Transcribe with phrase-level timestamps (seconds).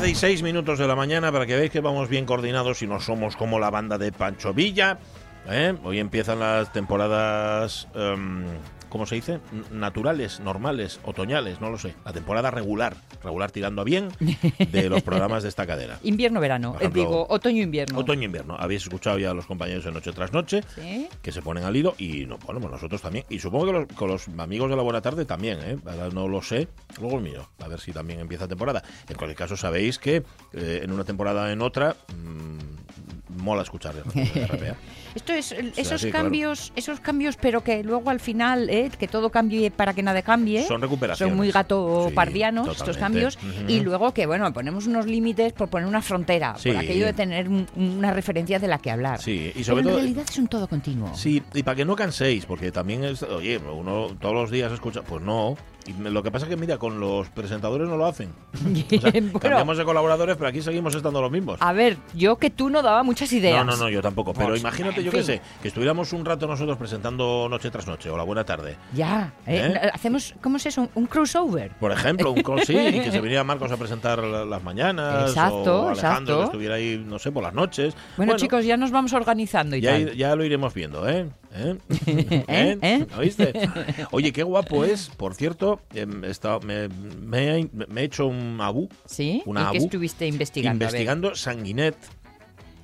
[0.00, 2.86] 11 y 6 minutos de la mañana para que veáis que vamos bien coordinados y
[2.86, 4.98] no somos como la banda de Pancho Villa.
[5.46, 5.74] ¿eh?
[5.84, 8.46] Hoy empiezan las temporadas, em,
[8.90, 9.40] ¿cómo se dice?
[9.72, 11.94] Naturales, normales, otoñales, no lo sé.
[12.04, 14.10] La temporada regular, regular tirando a bien
[14.58, 15.98] de los programas de esta cadena.
[16.02, 17.98] Invierno-verano, eh, digo, otoño-invierno.
[17.98, 18.56] Otoño-invierno.
[18.58, 21.08] Habéis escuchado ya a los compañeros de Noche tras Noche ¿Sí?
[21.22, 23.24] que se ponen al hilo y no, bueno, pues nosotros también.
[23.30, 25.78] Y supongo que los, con los amigos de la buena tarde también, ¿eh?
[26.12, 26.68] No lo sé.
[27.00, 28.82] Luego el mío, a ver si también empieza temporada.
[29.08, 34.76] En cualquier caso, sabéis que eh, en una temporada en otra mm, mola escuchar RPA.
[35.14, 36.18] Esto es esos claro.
[36.18, 40.22] cambios, esos cambios, pero que luego al final, eh, que todo cambie para que nada
[40.22, 40.62] cambie.
[40.64, 41.30] Son recuperaciones.
[41.32, 43.36] Son muy gato Sí, pardianos estos cambios.
[43.66, 46.68] Y luego que, bueno, ponemos unos límites por poner una frontera, Sí.
[46.70, 49.20] por aquello de tener un- una referencia de la que hablar.
[49.20, 51.12] Sí, y Pero en realidad es un todo continuo.
[51.16, 55.02] Sí, y para que no canséis, porque también es, oye, uno todos los días escucha,
[55.02, 55.56] pues no.
[55.86, 58.30] Y lo que pasa es que, mira, con los presentadores no lo hacen.
[59.00, 61.56] O sea, Bueno, cambiamos de colaboradores, pero aquí seguimos estando los mismos.
[61.60, 63.64] a ver, yo que tú no daba muchas ideas.
[63.64, 64.32] No, no, no, yo tampoco.
[64.34, 68.10] Pero Pues, imagínate, yo qué sé, que estuviéramos un rato nosotros presentando noche tras noche
[68.10, 68.76] o la buena tarde.
[68.92, 69.90] Ya, eh, ¿Eh?
[69.92, 70.88] hacemos, ¿cómo es eso?
[70.94, 71.70] Un crossover.
[71.80, 75.30] Por ejemplo, un call sí, que se viniera Marcos a presentar la- las mañanas.
[75.30, 76.38] Exacto, o Alejandro exacto.
[76.38, 77.94] que estuviera ahí, no sé, por las noches.
[78.16, 80.14] Bueno, chicos, ya nos vamos organizando y Ya, tal.
[80.16, 81.28] ya lo iremos viendo, ¿eh?
[81.52, 81.76] ¿Eh?
[82.06, 82.78] ¿Eh?
[82.80, 83.06] ¿Eh?
[83.18, 83.52] ¿Oíste?
[84.12, 85.08] Oye, qué guapo es.
[85.10, 89.42] Por cierto, em, está- me, me he, me he hecho un abu ¿Sí?
[89.46, 90.84] Una ¿Y qué estuviste investigando?
[90.84, 91.96] Investigando Sanguinet,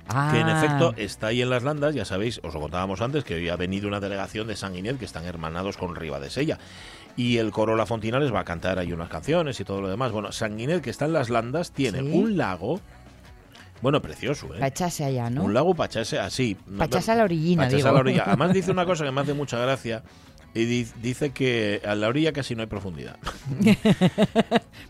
[0.09, 1.93] Ah, que en efecto está ahí en las landas.
[1.93, 5.03] Ya sabéis, os lo contábamos antes, que hoy ha venido una delegación de Sanguinet que
[5.05, 6.59] están hermanados con Riva de Sella.
[7.17, 9.89] Y el coro La Fontina les va a cantar ahí unas canciones y todo lo
[9.89, 10.11] demás.
[10.13, 12.09] Bueno, Sanguinet, que está en las landas, tiene Sí.
[12.13, 12.79] un lago,
[13.81, 14.53] bueno, precioso, ¿eh?
[14.53, 15.43] para echarse allá, ¿no?
[15.43, 16.55] Un lago para echarse así.
[16.77, 17.89] Pa' echarse a la orillina, Pa' echarse digo.
[17.89, 18.23] a la orilla.
[18.25, 20.03] Además dice una cosa que me hace mucha gracia.
[20.57, 23.17] Y di- dice que a la orilla casi no hay profundidad.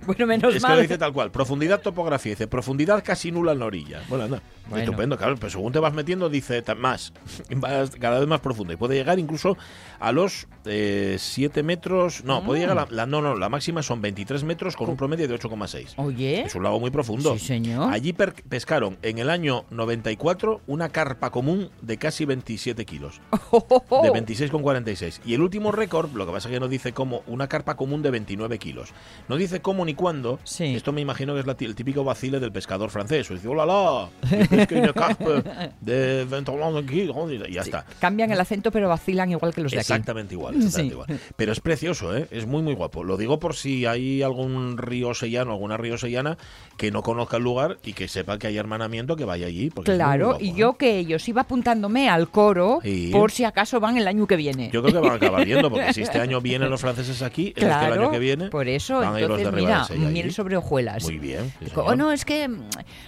[0.06, 0.78] Bueno, menos es que mal.
[0.78, 1.32] lo dice tal cual.
[1.32, 2.32] Profundidad, topografía.
[2.32, 4.02] Dice, profundidad casi nula en la orilla.
[4.08, 4.42] Bueno, anda.
[4.70, 4.84] Bueno.
[4.86, 5.36] Estupendo, claro.
[5.36, 7.12] Pero según te vas metiendo, dice más.
[7.58, 8.72] Vas cada vez más profundo.
[8.74, 9.58] Y puede llegar incluso
[10.00, 12.24] a los 7 metros.
[12.24, 14.96] No, puede llegar a la, la- No, no, la máxima son 23 metros con un
[14.98, 15.94] promedio de 8,6.
[15.98, 17.34] Oye, Es un lago muy profundo.
[17.38, 17.92] Sí, señor.
[17.92, 23.20] Allí pescaron en el año 94 una carpa común de casi 27 kilos.
[23.52, 23.66] Oh.
[24.04, 25.20] De 26,46.
[25.26, 28.01] Y el último récord, lo que pasa es que no dice cómo, una carpa común
[28.01, 28.90] de 29 kilos.
[29.28, 30.40] No dice cómo ni cuándo.
[30.44, 30.75] Sí.
[30.75, 33.29] Esto me imagino que es la el típico vacile del pescador francés.
[33.31, 35.44] O dice, hola, la, yo pesqué una carpa
[35.81, 37.85] de 29 kilos", y ya está.
[38.00, 39.81] cambian el acento, pero vacilan igual que los de aquí.
[39.91, 41.01] Exactamente igual, exactamente Sí.
[41.01, 41.19] igual.
[41.35, 42.28] Pero es precioso, ¿eh?
[42.31, 43.03] es muy, muy guapo.
[43.03, 46.38] Lo digo por si hay algún río sellano, alguna río sellana
[46.78, 49.72] que no conozca el lugar y que sepa que hay hermanamiento, que vaya allí.
[49.84, 50.53] Claro, guapo, y ¿eh?
[50.56, 52.79] yo que ellos iba apuntándome al coro
[53.12, 54.69] por si acaso van el año que viene.
[54.72, 57.53] Yo creo que van a acabar porque si este año vienen los franceses aquí, es
[57.56, 60.12] que el claro, año que viene por eso, van a ir los entonces de mira,
[60.12, 61.03] miel sobre hojuelas.
[61.03, 61.52] Muy bien.
[61.59, 61.72] sí.
[61.75, 62.50] Oh, no, es que.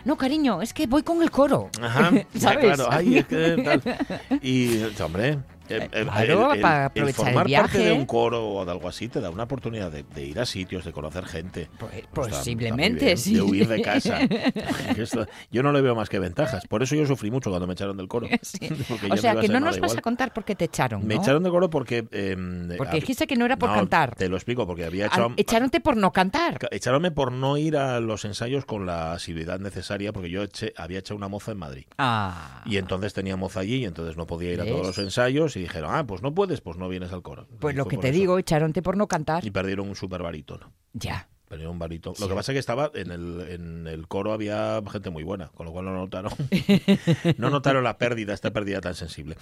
[0.06, 1.70] No, cariño, es que voy con el coro.
[1.82, 2.66] Ajá, ya, ¿Sabes?
[2.66, 2.88] claro.
[2.92, 4.40] Ay, es que tal.
[4.42, 5.40] Y, hombre,
[5.70, 7.92] eh, eh, claro, el, para el aprovechar el formar parte de viaje.
[8.00, 10.86] un coro o de algo así te da una oportunidad de, de ir a sitios,
[10.86, 11.70] de conocer gente.
[11.78, 13.36] Pues- Pues posiblemente, bien, sí.
[13.36, 14.20] De huir de casa.
[15.52, 16.66] Yo no le veo más que ventajas.
[16.68, 18.28] Por eso yo sufrí mucho cuando me echaron del coro.
[18.42, 18.60] Sí.
[19.12, 19.98] O sea, a que no nos vas igual.
[19.98, 21.06] a contar por qué te echaron.
[21.06, 21.22] Me ¿no?
[21.22, 22.06] echaron del coro porque...
[22.12, 24.16] em, Porque dijiste que no era por No, cantar.
[24.16, 25.34] Te lo explico, porque había hecho...
[25.38, 26.60] Echaronte por no cantar.
[26.60, 30.74] Ca- Echaronme por no ir a los ensayos con la asiduidad necesaria, porque yo eché-
[30.78, 31.86] había hecho una moza en Madrid.
[31.98, 32.62] Ah.
[32.66, 34.88] Y entonces tenía moza allí y entonces no podía ir a todos ¿Ves?
[34.88, 37.48] los ensayos y dijeron, ah, pues no puedes, pues no vienes al coro.
[37.60, 38.18] Pues Y lo que te eso.
[38.18, 39.46] digo, echaronte por no cantar.
[39.46, 40.72] Y perdieron un super barítono.
[40.94, 41.30] Ya.
[41.48, 42.16] Perdieron un barítono.
[42.20, 45.48] Lo que pasa es que estaba en el, en el coro había gente muy buena,
[45.50, 46.32] con lo cual no notaron,
[47.38, 49.36] no notaron la pérdida, esta pérdida tan sensible.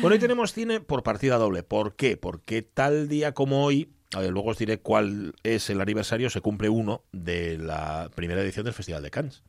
[0.00, 1.62] Bueno, hoy tenemos cine por partida doble.
[1.62, 2.16] ¿Por qué?
[2.16, 6.40] Porque tal día como hoy, a ver, luego os diré cuál es el aniversario, se
[6.40, 9.42] cumple uno de la primera edición del Festival de Cannes.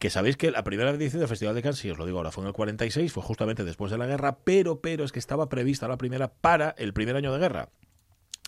[0.00, 2.30] Que sabéis que la primera edición del Festival de Cannes, si os lo digo ahora,
[2.30, 5.48] fue en el 46, fue justamente después de la guerra, pero, pero es que estaba
[5.48, 7.68] prevista la primera para el primer año de guerra.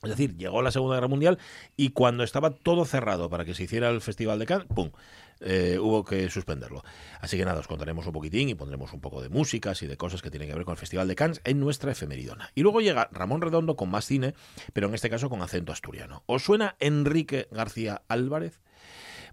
[0.03, 1.39] Es decir, llegó la Segunda Guerra Mundial
[1.77, 4.93] y cuando estaba todo cerrado para que se hiciera el Festival de Cannes, ¡pum!
[5.41, 6.85] eh, hubo que suspenderlo.
[7.21, 9.97] Así que nada, os contaremos un poquitín y pondremos un poco de músicas y de
[9.97, 12.51] cosas que tienen que ver con el Festival de Cannes en nuestra efemeridona.
[12.55, 14.35] Y luego llega Ramón Redondo con más cine,
[14.73, 16.23] pero en este caso con acento asturiano.
[16.27, 18.61] ¿Os suena Enrique García Álvarez?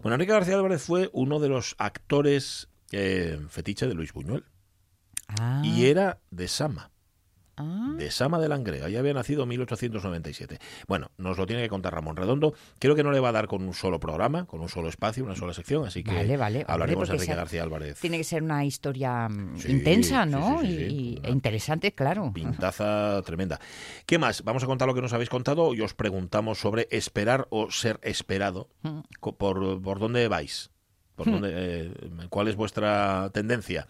[0.02, 4.44] Bueno, Enrique García Álvarez fue uno de los actores eh, fetiche de Luis Buñuel.
[5.28, 6.90] Ah, y era de Sama.
[7.56, 7.94] Ah.
[7.96, 8.84] de Sama de Langreo.
[8.86, 10.58] Ahí había nacido en 1897.
[10.86, 12.54] Bueno, nos lo tiene que contar Ramón Redondo.
[12.78, 15.24] Creo que no le va a dar con un solo programa, con un solo espacio,
[15.24, 16.58] una sola sección, así que Vale, vale.
[16.60, 18.00] Hombre, hablaremos de Enrique García Álvarez.
[18.00, 20.60] Tiene que ser una historia mm, Sí, intensa, ¿no?
[20.60, 22.30] sí, sí, Y- e interesante, claro.
[22.34, 23.60] Pintaza tremenda.
[24.06, 24.42] ¿Qué más?
[24.44, 27.98] Vamos a contar lo que nos habéis contado y os preguntamos sobre esperar o ser
[28.02, 28.68] esperado.
[28.82, 29.00] Mm.
[29.20, 30.70] ¿Por, por dónde vais?
[31.16, 31.90] ¿Por dónde, eh,
[32.28, 33.86] ¿Cuál es vuestra tendencia?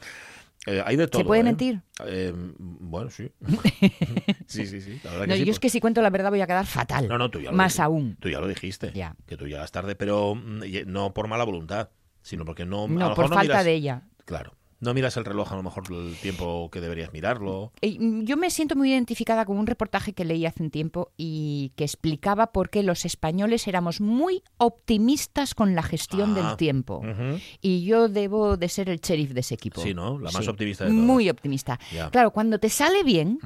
[0.66, 1.22] Eh, hay de todo.
[1.22, 1.44] ¿Se puede ¿eh?
[1.44, 1.80] mentir?
[2.06, 3.30] Eh, bueno, sí.
[4.46, 5.00] sí, sí, sí.
[5.04, 6.46] La verdad que No, sí, yo pues- es que si cuento la verdad voy a
[6.46, 7.06] quedar fatal.
[7.08, 7.82] No, no, tú ya lo Más dijiste.
[7.82, 8.16] aún.
[8.20, 8.92] Tú ya lo dijiste.
[8.92, 9.14] Ya.
[9.26, 11.90] Que tú llegas tarde, pero mm, y- no por mala voluntad,
[12.22, 12.84] sino porque no.
[12.84, 14.02] a lo No, mejor por no falta miras- de ella.
[14.24, 14.54] Claro.
[14.80, 17.72] No miras el reloj a lo mejor el tiempo que deberías mirarlo.
[17.80, 21.12] Eh, mm, Yo me siento muy identificada con un reportaje que leí hace un tiempo
[21.16, 26.42] y que explicaba por qué los españoles éramos muy optimistas con la gestión Ah.
[26.48, 26.98] del tiempo.
[26.98, 27.40] Ujú.
[27.62, 29.80] Y yo debo de ser el sheriff de ese equipo.
[29.82, 30.18] Sí, ¿no?
[30.18, 31.04] La más Sí, optimista de todas.
[31.04, 31.78] Muy optimista.
[32.12, 33.38] Claro, cuando te sale bien,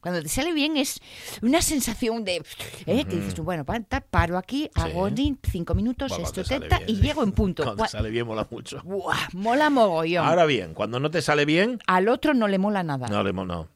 [0.00, 1.00] cuando te sale bien es
[1.42, 2.42] una sensación de...
[2.86, 3.04] ¿eh?
[3.04, 3.64] Que dices tú, bueno,
[4.10, 5.08] paro aquí, hago
[5.50, 7.62] cinco minutos, Bueno, esto, teta, y llego en punto.
[7.70, 8.82] Cuando te sale bien mola mucho.
[8.84, 10.26] buah, mola mogollón.
[10.26, 13.06] Ahora bien, cuando no te sale bien, Al otro no le mola nada.
[13.08, 13.68] no, le mo- no,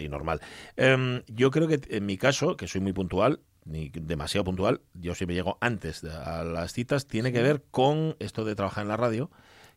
[0.00, 0.40] y normal.
[0.76, 5.14] Em, yo creo que en mi caso, que soy muy puntual, ni demasiado puntual, yo
[5.14, 8.96] siempre llego antes a las citas, tiene que ver con esto de trabajar en la
[8.96, 9.30] radio.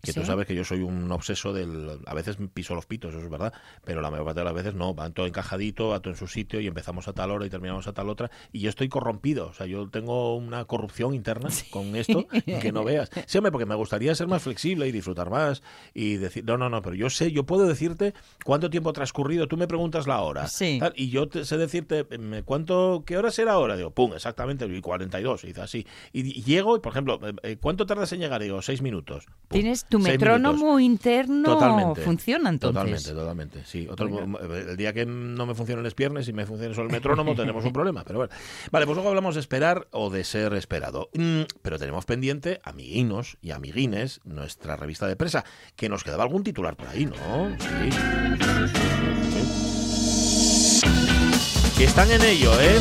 [0.03, 0.25] Que tú Sí.
[0.27, 1.97] sabes que yo soy un obseso del.
[2.05, 3.53] A veces piso los pitos, eso es verdad,
[3.85, 4.93] pero la mayor parte de las veces no.
[4.93, 7.87] Va todo encajadito, va todo en su sitio y empezamos a tal hora y terminamos
[7.87, 8.29] a tal otra.
[8.51, 9.47] Y yo estoy corrompido.
[9.47, 13.09] O sea, yo tengo una corrupción interna con esto que no veas.
[13.27, 15.63] Sí, hombre, porque me gustaría ser más flexible y disfrutar más
[15.93, 16.43] y decir.
[16.43, 18.13] No, no, no, pero yo sé, yo puedo decirte
[18.43, 19.47] cuánto tiempo ha transcurrido.
[19.47, 20.47] Tú me preguntas la hora.
[20.47, 20.79] Sí.
[20.81, 22.05] tal, y yo te sé decirte
[22.43, 23.77] cuánto, qué hora será ahora.
[23.77, 25.43] Digo, pum, exactamente, y 42.
[25.45, 25.87] Y dice así.
[26.11, 28.41] Y, y llego, y por ejemplo, eh, eh, ¿cuánto tardas en llegar?
[28.41, 29.25] Digo, seis minutos.
[29.47, 32.01] Pum, Tienes tu metrónomo interno Totalmente.
[32.01, 32.73] funciona entonces.
[33.03, 33.63] Totalmente, totalmente.
[33.65, 34.39] Sí, Otro- Bueno.
[34.39, 37.63] el día que no me funcionen los piernas y me funcione solo el metrónomo tenemos
[37.63, 38.33] un problema, pero bueno.
[38.71, 41.09] Vale, pues luego hablamos de esperar o de ser esperado.
[41.13, 45.45] Mm, pero tenemos pendiente, amiguinos y amiguines, nuestra revista de presa,
[45.75, 47.55] que nos quedaba algún titular por ahí, ¿no?
[47.59, 47.89] Sí.
[51.77, 52.79] Que están en ello, ¿eh?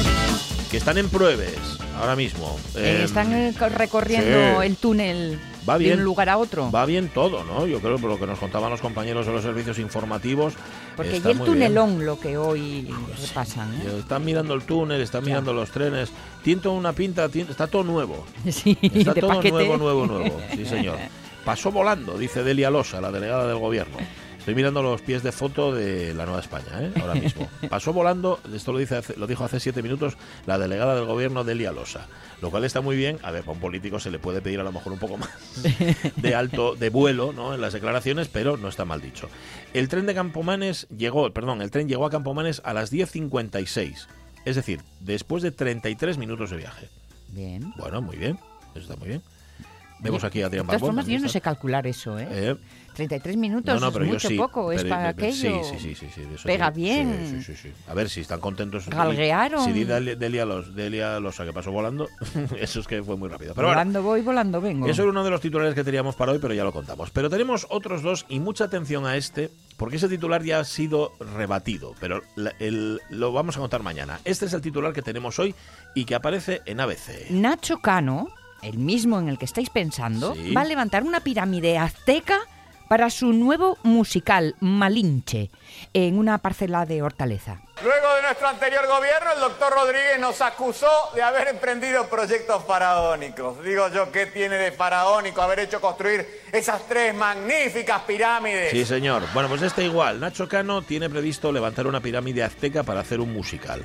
[0.70, 1.58] Que están en pruebes
[1.98, 2.58] ahora mismo.
[2.74, 4.66] Eh, Eh, están eh, co- recorriendo sí.
[4.66, 5.38] el túnel
[5.68, 5.98] Va de bien.
[5.98, 6.70] un lugar a otro.
[6.72, 7.66] Va bien todo, ¿no?
[7.66, 10.54] Yo creo por lo que nos contaban los compañeros de los servicios informativos.
[10.96, 11.54] Porque está y el muy bien.
[11.58, 12.88] tunelón lo que hoy
[13.20, 13.72] repasan.
[13.74, 13.96] ¿eh?
[14.00, 15.26] Están mirando el túnel, están Ya.
[15.28, 16.10] mirando los trenes.
[16.42, 18.24] Tiene toda una pinta, está todo nuevo.
[18.50, 19.50] Sí, Está de todo paquete.
[19.52, 20.40] nuevo, nuevo, nuevo.
[20.54, 20.98] Sí, señor.
[21.44, 23.96] Pasó volando, dice Delia Losa, la delegada del gobierno.
[24.42, 26.90] Estoy mirando los pies de foto de la Nueva España, ¿eh?
[27.00, 27.48] ahora mismo.
[27.70, 30.16] Pasó volando, esto lo, dice hace- lo dijo hace siete minutos
[30.46, 32.08] la delegada del gobierno Delia Losa.
[32.40, 33.18] Lo cual está muy bien.
[33.22, 35.30] A ver, para un político se le puede pedir a lo mejor un poco más
[36.16, 37.54] de alto, de vuelo, ¿no?
[37.54, 39.28] En las declaraciones, pero no está mal dicho.
[39.74, 44.06] El tren de Campomanes llegó, perdón, el tren llegó a Campomanes a las 10.56.
[44.44, 46.88] Es decir, después de 33 minutos de viaje.
[47.28, 47.72] Bien.
[47.76, 48.40] Bueno, muy bien.
[48.72, 49.22] Eso está muy bien.
[50.00, 50.88] Vemos aquí a De Adrián todas Barbón.
[50.96, 52.26] formas, yo ¿dónde no sé calcular eso, ¿eh?
[52.28, 52.56] Eh,
[52.94, 54.36] 33 minutos no, no, pero es mucho sí.
[54.36, 55.64] poco, es pero- para pero- aquello.
[55.64, 56.80] Sí, sí, sí, sí, Pega sí.
[56.80, 57.26] bien.
[57.28, 57.72] Sí, sí, sí, sí.
[57.88, 58.88] A ver si están contentos.
[58.88, 59.64] Galguearon.
[59.64, 62.08] Si di Delia, Delia, los, Delia Losa que pasó volando,
[62.58, 63.54] eso es que fue muy rápido.
[63.54, 64.86] Pero bueno, volando voy, volando vengo.
[64.86, 67.10] eso era uno de los titulares que teníamos para hoy, pero ya lo contamos.
[67.10, 71.12] Pero tenemos otros dos y mucha atención a este, porque ese titular ya ha sido
[71.36, 74.20] rebatido, pero la- el- lo vamos a contar mañana.
[74.24, 75.54] Este es el titular que tenemos hoy
[75.94, 77.30] y que aparece en ABC.
[77.30, 78.28] Nacho Cano,
[78.62, 80.52] el mismo en el que estáis pensando, Sí.
[80.52, 82.38] va a levantar una pirámide azteca
[82.92, 85.48] para su nuevo musical Malinche
[85.94, 87.62] en una parcela de Hortaleza.
[87.82, 93.64] Luego de nuestro anterior gobierno, el doctor Rodríguez nos acusó de haber emprendido proyectos faraónicos.
[93.64, 98.70] Digo yo, ¿qué tiene de faraónico haber hecho construir esas tres magníficas pirámides?
[98.72, 99.22] Sí, señor.
[99.32, 100.20] Bueno, pues este igual.
[100.20, 103.82] Nacho Cano tiene previsto levantar una pirámide azteca para hacer un musical.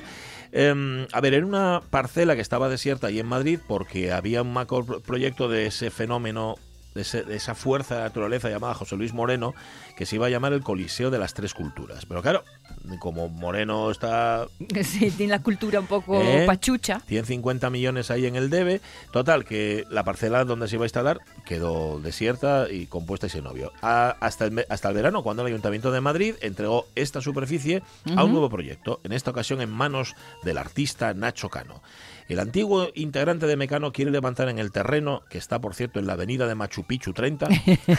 [0.52, 4.52] Em, a ver, era una parcela que estaba desierta ahí en Madrid porque había un
[4.52, 6.56] macro pro- proyecto de ese fenómeno,
[6.94, 9.54] de, ese- de esa fuerza de naturaleza llamada José Luis Moreno,
[9.96, 12.06] que se iba a llamar el Coliseo de las Tres Culturas.
[12.06, 12.44] Pero claro,
[12.98, 14.46] como Moreno está
[14.84, 16.44] Sí, tiene la cultura un poco ¿Eh?
[16.46, 17.00] pachucha.
[17.06, 18.80] 150 millones ahí en el debe.
[19.12, 23.44] Total, que la parcela donde se iba a instalar quedó desierta y compuesta y sin
[23.44, 23.72] novio.
[23.82, 27.82] A- hasta, el, hasta el verano, cuando el Ayuntamiento de Madrid entregó esta superficie
[28.16, 31.82] a un nuevo proyecto, en esta ocasión en manos del artista Nacho Cano.
[32.28, 36.06] El antiguo integrante de Mecano quiere levantar en el terreno, que está por cierto en
[36.06, 37.48] la avenida de Machu Picchu 30,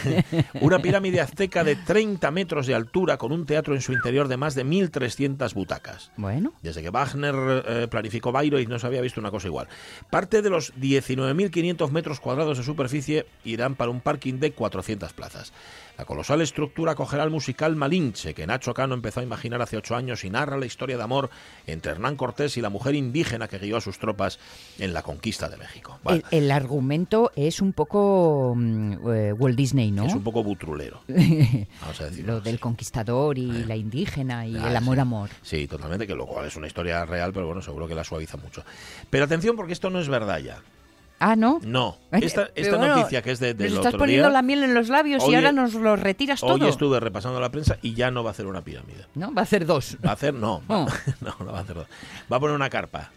[0.60, 4.36] una pirámide azteca de 30 metros de altura con un teatro en su interior de
[4.36, 6.12] más de 1.300 butacas.
[6.16, 7.34] Bueno, Desde que Wagner
[7.66, 9.66] eh, planificó Bayreuth no se había visto una cosa igual.
[10.10, 15.52] Parte de los 19.500 metros cuadrados de superficie irán para un parking de 400 plazas.
[15.98, 19.94] La colosal estructura acogerá el musical Malinche, que Nacho Cano empezó a imaginar hace ocho
[19.96, 21.30] años y narra la historia de amor
[21.66, 24.38] entre Hernán Cortés y la mujer indígena que guió a sus tropas
[24.78, 25.98] en la conquista de México.
[26.06, 30.06] El, el argumento es un poco mm, eh, Walt Disney, ¿no?
[30.06, 32.34] Es un poco butrulero, vamos a decirlo.
[32.34, 35.30] Lo del conquistador y la indígena y Ah, el amor-amor.
[35.42, 38.36] Sí, totalmente, que lo cual es una historia real, pero bueno, seguro que la suaviza
[38.36, 38.64] mucho.
[39.08, 40.62] Pero atención, porque esto no es verdad ya.
[41.22, 41.60] Ah, ¿no?
[41.62, 44.32] No, Ay, esta, esta bueno, noticia que es de, Nos del estás otro poniendo día,
[44.32, 46.54] la miel en los labios Hoy y ahora nos lo retiras todo.
[46.54, 49.04] hoy estuve repasando la prensa y ya no va a hacer una pirámide.
[49.14, 49.32] ¿No?
[49.34, 49.98] Va a hacer dos.
[50.04, 50.88] Va a hacer, no, va- Oh.
[51.20, 51.86] no, no va a hacer dos.
[52.32, 53.10] Va a poner una carpa.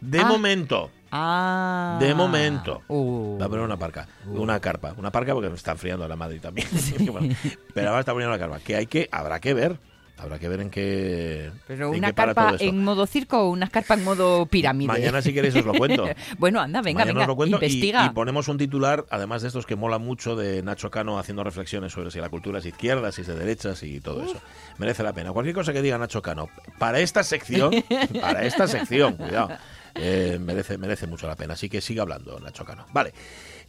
[0.00, 0.24] De Ah.
[0.24, 1.98] momento, Ah.
[2.00, 2.82] de momento.
[2.88, 3.38] Uh.
[3.38, 6.40] Va a poner una parca, una carpa, una parca porque me está enfriando la madre
[6.40, 6.66] también.
[7.12, 7.34] Bueno,
[7.74, 9.78] pero ahora está poniendo la carpa, que hay que, habrá que ver,
[10.18, 11.50] habrá que ver en qué.
[11.66, 14.46] Pero en una qué para carpa todo en modo circo o una carpa en modo
[14.46, 14.88] pirámide.
[14.88, 16.06] Mañana si queréis os lo cuento.
[16.38, 18.06] bueno, anda, venga, Mañana venga, os lo cuento investiga.
[18.06, 21.92] Y, ponemos un titular, además de estos que mola mucho, de Nacho Cano haciendo reflexiones
[21.92, 24.40] sobre si la cultura es izquierda, si es de derechas y todo eso.
[24.78, 25.32] Merece la pena.
[25.32, 27.72] Cualquier cosa que diga Nacho Cano, para esta sección,
[28.20, 29.50] para esta sección, cuidado,
[29.94, 31.54] eh, merece, merece mucho la pena.
[31.54, 32.86] Así que siga hablando Nacho Cano.
[32.92, 33.12] Vale.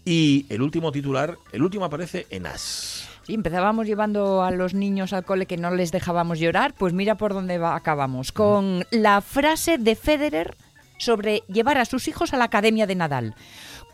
[0.05, 3.07] Y el último titular, el último aparece en As.
[3.25, 7.15] Sí, empezábamos llevando a los niños al cole que no les dejábamos llorar, pues mira
[7.15, 8.31] por dónde va- acabamos.
[8.31, 10.55] Con la frase de Federer
[10.97, 13.35] sobre llevar a sus hijos a la Academia de Nadal.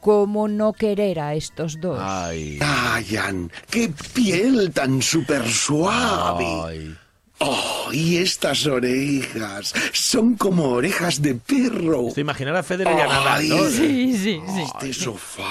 [0.01, 2.00] ¿Cómo no querer a estos dos?
[2.01, 2.57] Ay.
[2.59, 6.45] Ryan, qué piel tan súper suave.
[6.65, 6.95] Ay.
[7.41, 12.09] Oh, y estas orejas son como orejas de perro.
[12.09, 13.63] Esto imaginar a Federer y a Nadal, ¿no?
[13.69, 14.62] Sí, sí, sí.
[14.62, 15.43] Este sofá.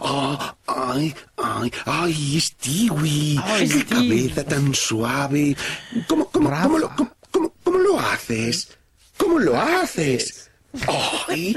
[0.00, 3.38] Ah, ay, ay, ay, Stewie.
[3.42, 5.56] Ay, qué cabeza tan suave.
[6.08, 6.90] ¿Cómo, cómo, cómo, lo,
[7.62, 8.76] cómo, lo haces?
[9.16, 10.50] ¿Cómo lo haces?
[11.28, 11.56] Ay,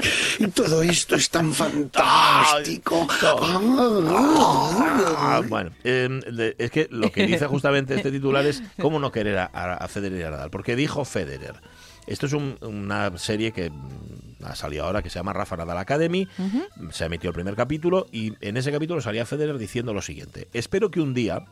[0.54, 3.06] todo esto es tan fantástico.
[3.20, 9.10] Ah, bueno, eh, de- es que lo que dice justamente este titular es cómo no
[9.10, 10.50] querer a, Federer y a Nadal.
[10.50, 11.60] Porque dijo Federer.
[12.06, 13.70] Esto es un- una serie que
[14.42, 16.28] ha salido ahora que se llama Rafa Nadal Academy.
[16.90, 20.48] Se ha emitido el primer capítulo y en ese capítulo salía Federer diciendo lo siguiente.
[20.52, 21.44] Espero que un día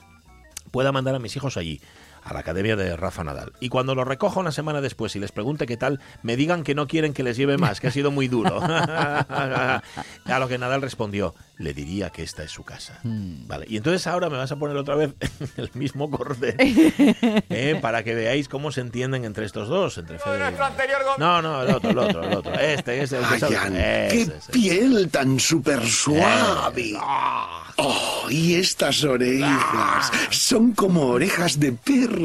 [0.71, 1.81] pueda mandar a mis hijos allí,
[2.27, 3.53] a la academia de Rafa Nadal.
[3.61, 6.75] Y cuando los recoja una semana después y les pregunte qué tal, me digan que
[6.75, 8.61] no quieren que les lleve más, que ha sido muy duro.
[8.63, 9.83] a
[10.25, 12.99] lo que Nadal respondió, le diría que esta es su casa.
[13.05, 15.15] Vale, y entonces ahora me vas a poner otra vez
[15.57, 16.57] el mismo corte
[17.49, 17.79] ¿eh?
[17.81, 21.75] para que veáis cómo se entienden entre estos dos, entre Federer y No, no, el
[21.75, 22.55] otro, el otro, el otro.
[22.55, 24.09] Este, este, el que sabe.
[24.11, 26.95] Qué piel tan súper suave.
[27.79, 32.16] Oh, y estas orejas son como orejas de perro.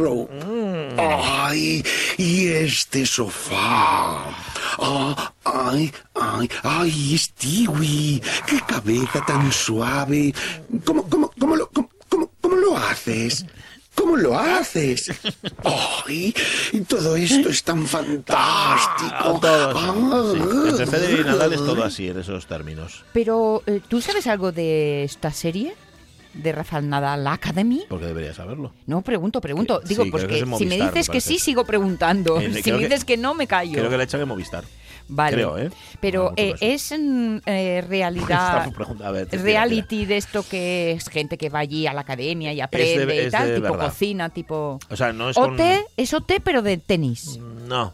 [0.97, 1.83] Ay,
[2.17, 4.25] y este sofá.
[4.79, 10.33] Ah, ay, ay, ay, Stewie, qué cabeza tan suave.
[10.85, 13.45] ¿Cómo, cómo, cómo lo, cómo, cómo- cómo lo haces?
[13.93, 15.11] ¿Cómo lo haces?
[16.05, 16.33] Ay,
[16.71, 19.39] y todo esto es tan fantástico.
[19.41, 20.47] Todo así, sí.
[20.49, 23.03] Ah, Entre Federer y Nadal es todo así en esos términos.
[23.13, 25.75] Pero, eh, ¿tú sabes algo de esta serie?
[26.33, 27.83] ¿De Rafael Nadal Academy?
[27.89, 28.73] Porque deberías saberlo.
[28.87, 29.81] No, pregunto, pregunto.
[29.81, 31.65] Que- Digo, sí, que que es en si me Movistar, dices me que sí, sigo
[31.65, 32.39] preguntando.
[32.39, 33.73] Eh, si me que- dices que no, me callo.
[33.73, 34.63] Creo que la echan en Movistar.
[35.13, 35.35] Vale.
[35.35, 35.69] creo, ¿eh?
[35.99, 38.71] Pero No, eh, es mm, eh, realidad.
[39.11, 42.61] Ver, tira, reality de esto que es gente que va allí a la academia y
[42.61, 43.85] aprende de- y tal, de tipo verdad.
[43.87, 44.79] cocina, tipo.
[44.89, 45.55] O sea, no es con...
[45.55, 47.37] OT, es OT, pero de tenis.
[47.67, 47.93] No.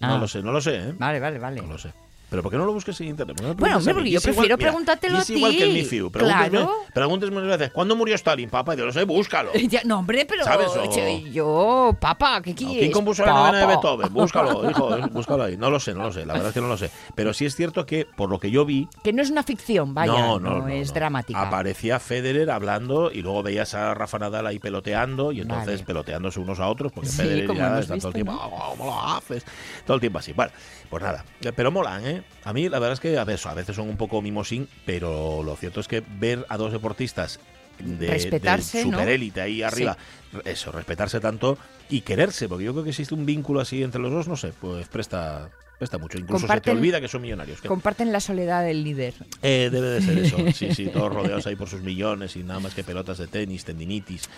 [0.00, 0.18] No Ah.
[0.18, 0.94] lo sé, no lo sé, ¿eh?
[0.98, 1.60] Vale, vale, vale.
[1.60, 1.92] No lo sé.
[2.30, 3.36] Pero ¿por qué no lo busques en internet?
[3.36, 5.74] ¿Por qué no Bueno, porque yo Es prefiero preguntártelo es a igual que el ti.
[5.80, 6.10] MIFIU.
[6.12, 6.70] Claro.
[6.94, 8.74] pregúntame muchas veces, ¿cuándo murió Stalin, papá?
[8.76, 9.50] Yo lo sé, búscalo.
[9.68, 10.68] Ya, no, hombre, pero ¿Sabes?
[10.68, 12.78] O- yo, papá, ¿qué quieres?
[12.78, 13.66] ¿Quién compuso la novena de.
[13.66, 14.12] Beethoven?
[14.12, 15.56] Búscalo, hijo, búscalo ahí.
[15.56, 16.90] No lo sé, no lo sé, la verdad es que no lo sé.
[17.14, 19.92] Pero sí es cierto que, por lo que yo vi, Que no es una ficción,
[19.94, 21.40] vaya, no, no, no, es dramática.
[21.42, 25.84] Aparecía Federer hablando y luego veías a Rafa Nadal ahí peloteando y entonces Vale.
[25.84, 28.40] peloteándose unos a otros porque Sí, Federer y Nadal hemos están todo el visto, tiempo.
[28.42, 29.44] "Ah, ¿cómo lo haces?
[29.86, 30.32] Todo el tiempo así.
[30.32, 30.52] Bueno,
[30.90, 32.22] pues nada, pero molan, ¿eh?
[32.44, 35.42] A mí la verdad es que a veces, a veces son un poco mimosín, pero
[35.44, 37.38] lo cierto es que ver a dos deportistas
[37.78, 38.98] de, Respetarse, de ¿no?
[38.98, 39.96] superélite ahí arriba,
[40.44, 41.56] eso, respetarse tanto
[41.88, 44.52] y quererse, porque yo creo que existe un vínculo así entre los dos, no sé,
[44.60, 45.48] pues presta...
[45.78, 47.62] Presta mucho, incluso se te olvida que son millonarios.
[47.62, 49.14] Comparten la soledad del líder.
[49.40, 52.60] eh, debe de ser eso, sí, sí, todos rodeados ahí por sus millones y nada
[52.60, 54.28] más que pelotas de tenis, tendinitis,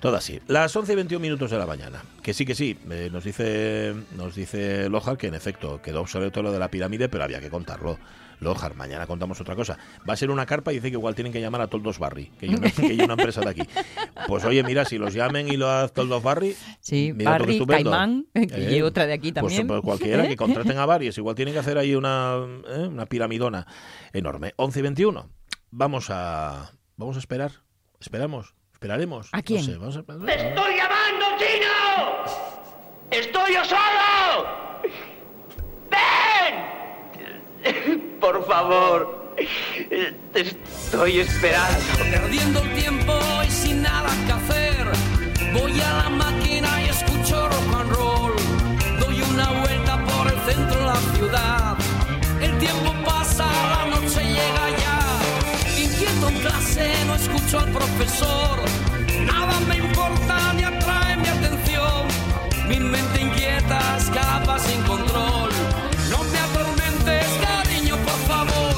[0.00, 0.40] todo así.
[0.46, 3.94] Las 11 y 21 minutos de la mañana, que sí, que sí, eh, nos dice
[4.16, 7.50] nos dice Lojar que en efecto quedó obsoleto lo de la pirámide, pero había que
[7.50, 7.98] contarlo.
[8.40, 9.76] Lojar, mañana contamos otra cosa.
[10.08, 12.32] Va a ser una carpa y dice que igual tienen que llamar a Toldos Barry,
[12.40, 13.62] que hay una, que hay una empresa de aquí.
[14.26, 17.90] Pues oye, mira, si los llamen y lo haz Toldos Barry, Sí, mira Barry, estupendo.
[17.90, 19.66] Caimán, y Eh, otra de aquí pues, también.
[19.66, 21.18] pues cualquiera que contraten a varios.
[21.18, 22.86] Igual tienen que hacer ahí una, ¿eh?
[22.88, 23.66] una piramidona
[24.14, 24.54] enorme.
[24.56, 25.28] 11 y 21.
[25.70, 27.52] Vamos a, vamos a esperar.
[28.00, 28.54] Esperamos.
[28.80, 29.28] Esperaremos.
[29.32, 29.60] ¿A quién?
[29.60, 32.24] No sé, vamos a- ¡Te estoy llamando, chino!
[33.10, 34.46] ¡Estoy yo solo!
[35.90, 36.54] ¡Ven!
[38.18, 39.36] Por favor,
[40.32, 41.78] te estoy esperando.
[42.10, 43.12] Perdiendo el tiempo
[43.46, 44.86] y sin nada que hacer.
[45.52, 48.32] Voy a la máquina y escucho rock and roll.
[48.98, 51.76] Doy una vuelta por el centro de la ciudad.
[52.40, 53.99] El tiempo pasa, la noche
[56.80, 58.58] clase, no escucho al profesor.
[59.26, 62.06] Nada me importa ni atrae mi atención.
[62.68, 65.50] Mi mente inquieta escapa sin control.
[66.10, 68.74] No me atormentes, cariño, por favor.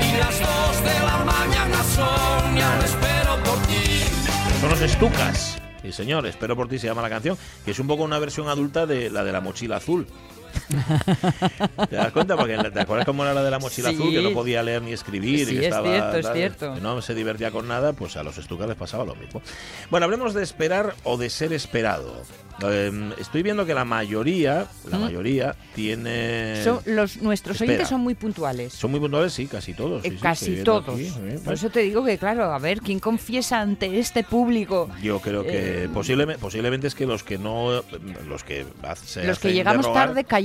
[0.00, 4.60] Y las dos de la mañana son, ya no espero por ti.
[4.60, 5.58] Son los estucas.
[5.82, 8.48] Sí, señor, espero por ti se llama la canción, que es un poco una versión
[8.48, 10.06] adulta de la de la mochila azul.
[11.90, 12.36] ¿Te das cuenta?
[12.36, 13.96] Porque ¿te acuerdas cómo era la de la mochila Sí.
[13.96, 14.10] azul?
[14.12, 15.46] Que no podía leer ni escribir.
[15.46, 16.74] Sí, y que es estaba, cierto, es cierto.
[16.74, 19.42] que no se divertía con nada, pues a los estucas les pasaba lo mismo.
[19.90, 22.22] Bueno, hablemos de esperar o de ser esperado.
[22.62, 25.00] Eh, estoy viendo que la mayoría, la ¿Mm?
[25.00, 26.62] mayoría tiene...
[26.62, 27.72] Son- los, nuestros Espera.
[27.72, 28.72] oyentes son muy puntuales.
[28.72, 30.04] Son muy puntuales, sí, casi todos.
[30.04, 30.94] Eh, sí, casi todos.
[30.94, 34.88] aquí, sí, Por eso te digo que, claro, a ver, ¿quién confiesa ante este público?
[35.02, 37.82] Yo creo que Eh, posiblemente, posiblemente es que los que no,
[38.28, 38.64] los que
[39.04, 40.43] se Los que llegamos rogar- tarde callamos.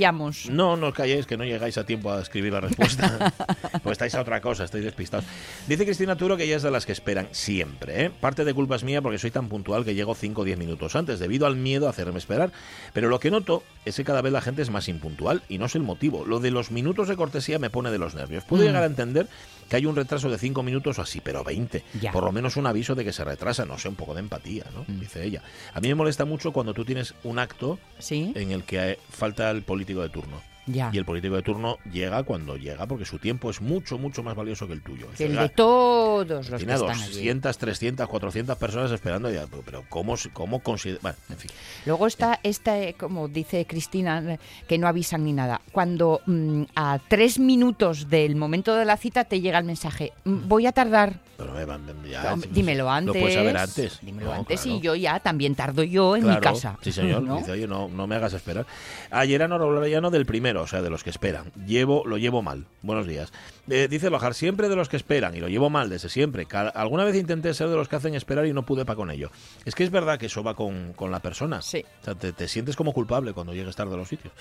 [0.50, 3.34] No, no os calléis, que no llegáis a tiempo a escribir la respuesta.
[3.84, 5.26] pues estáis a otra cosa, estáis despistados.
[5.68, 8.06] Dice Cristina Turo que ella es de las que esperan siempre.
[8.06, 8.10] ¿eh?
[8.10, 10.96] Parte de culpa es mía porque soy tan puntual que llego 5 o 10 minutos
[10.96, 12.52] antes, debido al miedo a hacerme esperar.
[12.94, 15.66] Pero lo que noto es que cada vez la gente es más impuntual y no
[15.66, 16.26] es el motivo.
[16.26, 18.44] Lo de los minutos de cortesía me pone de los nervios.
[18.44, 18.66] Puedo Mm.
[18.68, 19.28] llegar a entender
[19.70, 21.84] que hay un retraso de 5 minutos o así, pero 20.
[22.02, 22.12] Ya.
[22.12, 24.66] Por lo menos un aviso de que se retrasa, no sé, un poco de empatía,
[24.74, 24.84] ¿no?
[24.88, 25.00] Mm.
[25.00, 25.42] Dice ella.
[25.74, 29.52] A mí me molesta mucho cuando tú tienes un acto Sí, en el que falta
[29.52, 30.42] el político de turno.
[30.72, 30.90] Ya.
[30.94, 34.36] Y el político de turno llega cuando llega, porque su tiempo es mucho, mucho más
[34.36, 35.08] valioso que el tuyo.
[35.18, 37.14] Que el de todos los que tiene a están allí.
[37.14, 39.32] 200, 300, 400 personas esperando.
[39.32, 41.00] Ya, pero ¿cómo, cómo considera...?
[41.02, 41.52] Bueno, en fin.
[41.86, 45.62] Luego está esta, como dice Cristina, eh, que no avisan ni nada.
[45.72, 50.48] Cuando mm, a tres minutos del momento de la cita te llega el mensaje, "Mm,
[50.48, 51.20] voy a tardar.
[51.38, 53.16] Pero van- ya, dímelo antes.
[53.16, 54.00] Lo puedes saber antes.
[54.02, 54.78] Dímelo No, antes claro.
[54.78, 56.78] y yo ya también tardo yo en mi casa.
[56.82, 57.24] Sí, señor.
[57.24, 57.38] ¿no?
[57.38, 58.66] Dice, oye, no, no me hagas esperar.
[59.10, 61.52] Ayer no no del primero, o sea, de los que esperan.
[61.66, 62.66] Llevo, lo llevo mal.
[62.82, 63.32] Buenos días.
[63.70, 66.46] Eh, dice Lojar, siempre de los que esperan, y lo llevo mal desde siempre.
[66.46, 69.12] Cada- alguna vez intenté ser de los que hacen esperar y no pude para con
[69.12, 69.32] ello.
[69.66, 71.62] Es que es verdad que eso va con, con la persona.
[71.62, 71.84] Sí.
[72.02, 74.34] O sea, te, te sientes como culpable cuando llegues tarde a los sitios.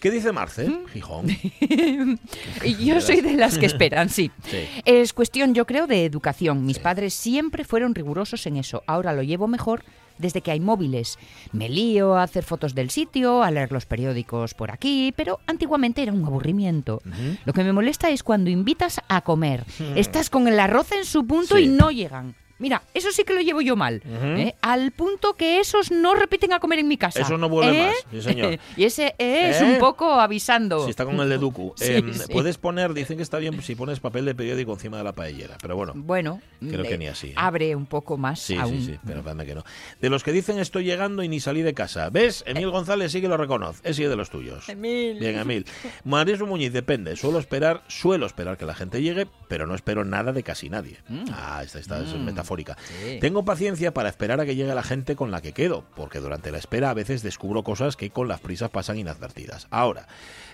[0.00, 0.68] ¿Qué dice Marce?
[0.68, 0.86] ¿Mm?
[0.88, 1.26] Gijón.
[2.80, 4.30] Yo soy de las que esperan, sí.
[4.44, 4.66] Sí.
[4.84, 6.64] Es cuestión, yo creo, de educación.
[6.66, 8.82] Mis padres siempre fueron rigurosos en eso.
[8.86, 9.82] Ahora lo llevo mejor
[10.18, 11.18] desde que hay móviles.
[11.52, 16.02] Me lío a hacer fotos del sitio, a leer los periódicos por aquí, pero antiguamente
[16.02, 17.02] era un aburrimiento.
[17.44, 19.64] Lo que me molesta es cuando invitas a comer.
[19.96, 21.64] Estás con el arroz en su punto Sí.
[21.64, 22.34] y no llegan.
[22.58, 24.00] Mira, eso sí que lo llevo yo mal.
[24.06, 24.54] ¿eh?
[24.62, 27.20] Al punto que esos no repiten a comer en mi casa.
[27.20, 27.86] Esos no vuelven ¿eh?
[27.88, 28.58] más, sí, señor.
[28.76, 29.64] y ese es ¿Eh?
[29.64, 30.84] un poco avisando.
[30.84, 31.74] Si está con el de Duku.
[31.84, 32.32] Sí, Em, sí.
[32.32, 35.56] Puedes poner, dicen que está bien si pones papel de periódico encima de la paellera,
[35.60, 35.92] pero bueno.
[35.96, 37.34] Bueno, Creo que ni así, ¿eh?
[37.36, 38.70] Abre un poco más Sí, aún.
[38.80, 39.64] sí, sí, pero parece que no.
[40.00, 42.08] De los que dicen estoy llegando y ni salí de casa.
[42.10, 42.42] ¿Ves?
[42.46, 43.80] Emil González sí que lo reconoce.
[43.82, 44.68] Es de los tuyos.
[44.68, 45.18] Emil.
[45.18, 45.66] Bien, Emil.
[46.04, 47.16] Mauricio Muñiz, depende.
[47.16, 50.98] Suelo esperar, suelo esperar que la gente llegue, pero no espero nada de casi nadie.
[51.32, 52.12] Ah, esta, esta es
[52.44, 52.76] metafórica.
[52.86, 53.18] Sí.
[53.20, 56.52] Tengo paciencia para esperar a que llegue la gente con la que quedo, porque durante
[56.52, 59.66] la espera a veces descubro cosas que con las prisas pasan inadvertidas.
[59.70, 60.06] Ahora,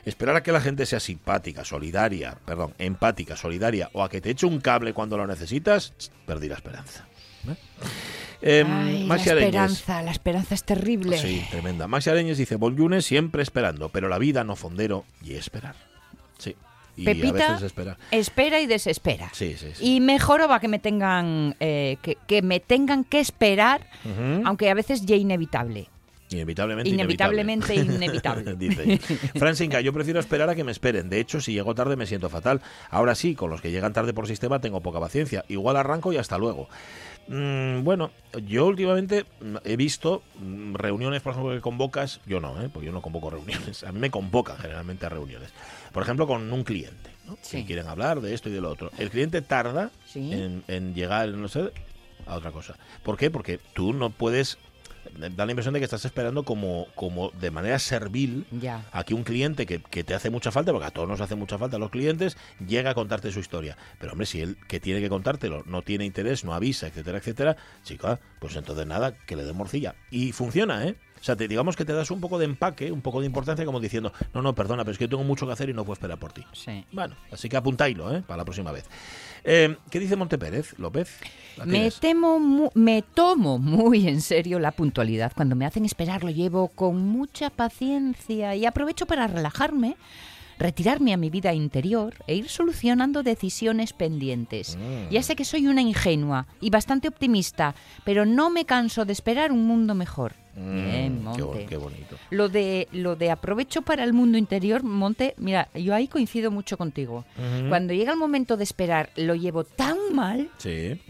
[0.05, 4.31] esperar a que la gente sea simpática, solidaria, perdón, empática, solidaria, o a que te
[4.31, 5.93] eche un cable cuando lo necesitas,
[6.27, 7.07] perdí la esperanza.
[8.43, 8.65] ¿Eh?
[8.67, 9.27] Ay, la Areñez.
[9.27, 11.19] esperanza, la esperanza es terrible.
[11.19, 11.87] Sí, tremenda.
[11.87, 15.90] Maxi Areñez dice, Bollunes siempre esperando, pero la vida no fondero y esperar.
[16.99, 17.97] A Pepita veces esperar.
[18.11, 19.31] espera y desespera.
[19.33, 19.97] Sí, sí, sí.
[19.97, 23.87] Y mejor va que me tengan eh, que, que me tengan que esperar,
[24.45, 25.89] aunque a veces ya inevitable.
[26.33, 26.89] Inevitablemente.
[26.89, 28.43] Inevitablemente inevitable.
[28.43, 28.55] inevitable.
[28.57, 28.99] Dice.
[29.37, 31.09] Francinca, yo prefiero esperar a que me esperen.
[31.11, 32.61] De hecho, si llego tarde me siento fatal.
[32.89, 35.45] Ahora sí, con los que llegan tarde por sistema tengo poca paciencia.
[35.49, 36.69] Igual arranco y hasta luego.
[37.33, 38.11] Mm, bueno,
[38.45, 39.25] yo últimamente
[39.65, 42.21] he visto mm, reuniones, por ejemplo, que convocas.
[42.27, 42.69] Yo no, ¿eh?
[42.73, 43.85] porque yo no convoco reuniones.
[43.85, 45.51] A mí me convocan generalmente a reuniones.
[45.93, 47.11] Por ejemplo, con un cliente.
[47.27, 47.39] ¿no?
[47.41, 47.59] Sí.
[47.59, 48.91] Que quieren hablar de esto y de lo otro.
[48.99, 50.33] El cliente tarda Sí.
[50.33, 51.71] en, en llegar, no sé,
[52.27, 52.75] a otra cosa.
[53.05, 53.31] ¿Por qué?
[53.31, 54.59] Porque tú no puedes
[55.31, 58.85] da la impresión de que estás esperando como, como de manera servil Ya.
[58.93, 61.59] aquí un cliente que, que te hace mucha falta, porque a todos nos hace mucha
[61.59, 63.77] falta a los clientes, llega a contarte su historia.
[63.99, 67.57] Pero hombre, si él que tiene que contártelo no tiene interés, no avisa, etcétera, etcétera,
[67.83, 69.95] chica, pues entonces nada, que le dé morcilla.
[70.11, 70.97] Y funciona, ¿eh?
[71.21, 73.67] O sea, te, digamos que te das un poco de empaque, un poco de importancia,
[73.67, 75.85] como diciendo, no, no, perdona, pero es que yo tengo mucho que hacer y no
[75.85, 76.43] puedo esperar por ti.
[76.55, 76.87] Sí.
[76.93, 78.23] Bueno, así que apuntáislo, ¿eh?
[78.27, 78.89] Para la próxima vez.
[79.45, 81.19] Eh, ¿Qué dice Montepérez, López?
[81.57, 85.33] ¿La Me, temo me tomo muy en serio la puntualidad.
[85.35, 89.97] Cuando me hacen esperar lo llevo con mucha paciencia y aprovecho para relajarme,
[90.59, 94.77] retirarme a mi vida interior e ir solucionando decisiones pendientes.
[94.77, 95.11] Mm.
[95.11, 99.53] Ya sé que soy una ingenua y bastante optimista, pero no me canso de esperar
[99.53, 100.35] un mundo mejor.
[100.55, 101.67] Bien, Mm, qué, bo- Monte.
[101.67, 102.17] qué bonito.
[102.31, 106.77] Lo de, lo de aprovecho para el mundo interior, Monte, mira, yo ahí coincido mucho
[106.77, 107.25] contigo.
[107.69, 111.01] Cuando llega el momento de esperar, lo llevo tan mal Sí.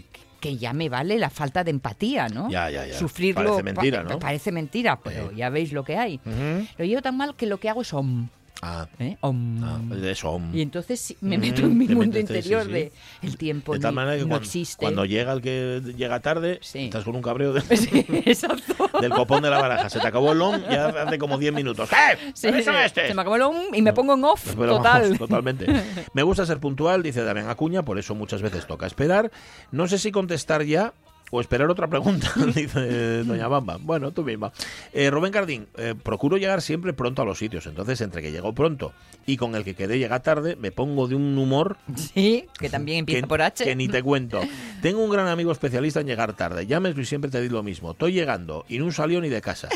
[0.40, 2.50] Que ya me vale la falta de empatía, ¿no?
[2.50, 2.94] Ya, ya, ya.
[2.98, 3.42] Sufrirlo.
[3.44, 4.18] Parece mentira, pa- ¿no?
[4.18, 5.37] Parece mentira, pero Sí.
[5.37, 6.16] ya veis lo que hay.
[6.24, 6.66] Ujú.
[6.79, 8.29] Lo llevo tan mal que lo que hago es om.
[8.62, 9.16] Ah, ¿eh?
[9.23, 9.64] Om.
[9.64, 10.38] ah, eso.
[10.53, 12.70] Y entonces sí, me Mm, meto en mi mundo sí, interior sí.
[12.73, 12.92] de
[13.23, 14.77] el tiempo De tal manera que no cuando, existe.
[14.83, 16.85] cuando llega el que llega tarde, Sí.
[16.85, 17.62] estás con un cabreo de-
[19.01, 19.88] del copón de la baraja.
[19.88, 21.88] Se te acabó el long ya hace como 10 minutos.
[21.92, 22.18] ¡Eh!
[22.35, 22.77] Sí, ¿Eso sí.
[22.85, 23.09] este?
[23.09, 25.03] Se me acabó el om y me pongo en off Pero total.
[25.03, 25.66] vamos, totalmente.
[26.12, 29.31] Me gusta ser puntual, dice Damián Acuña, por eso muchas veces toca esperar.
[29.73, 30.92] No sé si contestar ya
[31.31, 33.79] o esperar otra pregunta, dice Doña Bamba.
[33.81, 34.53] Bueno, tú misma.
[34.93, 37.66] Eh, Rubén Cardín, eh, procuro llegar siempre pronto a los sitios.
[37.66, 38.93] Entonces, entre que llego pronto
[39.27, 42.99] y con el que quedé llega tarde, me pongo de un humor Sí, que también
[43.01, 43.64] empieza que, por H.
[43.64, 44.40] que ni te cuento.
[44.83, 46.66] Tengo un gran amigo especialista en llegar tarde.
[46.66, 47.93] Llámeslo y siempre te digo lo mismo.
[47.93, 49.69] Estoy llegando y no salió ni de casa.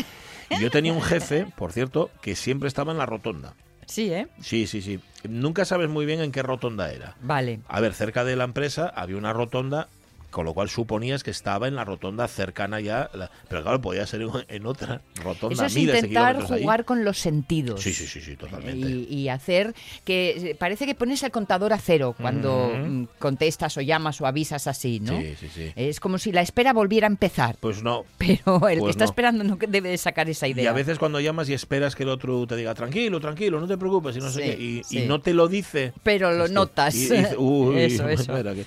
[0.51, 3.55] Y yo tenía un jefe, por cierto, que siempre estaba en la rotonda.
[3.87, 4.29] Sí, ¿eh?
[4.41, 4.99] Sí, sí, sí.
[5.29, 7.17] Nunca sabes muy bien en qué rotonda era.
[7.21, 7.61] Vale.
[7.69, 9.89] A ver, cerca de la empresa había una rotonda,
[10.35, 13.09] con lo cual suponías que estaba en la rotonda cercana ya.
[13.15, 16.61] la- pero claro, podía ser en- otra rotonda, Eso es miles de intentar ahí.
[16.63, 17.81] jugar con los sentidos.
[17.81, 18.89] Sí, sí, sí, sí, totalmente.
[18.89, 23.77] Y, y hacer que eh, parece que pones el contador a cero cuando mm, contestas
[23.77, 25.17] o llamas o avisas así, ¿no?
[25.21, 25.73] Sí, sí, sí.
[25.77, 27.57] Es como si la espera volviera a empezar.
[27.61, 28.05] Pues no.
[28.19, 29.11] Pero el Pues que está no.
[29.11, 30.65] esperando no debe de sacar esa idea.
[30.65, 33.69] Y a veces cuando llamas y esperas que el otro te diga tranquilo, tranquilo, no
[33.69, 35.93] te preocupes y no sé qué, y, y no te lo dice.
[36.03, 36.95] Pero lo Esto- notas.
[36.97, 38.33] y uy, Eso, eso.
[38.35, 38.65] que-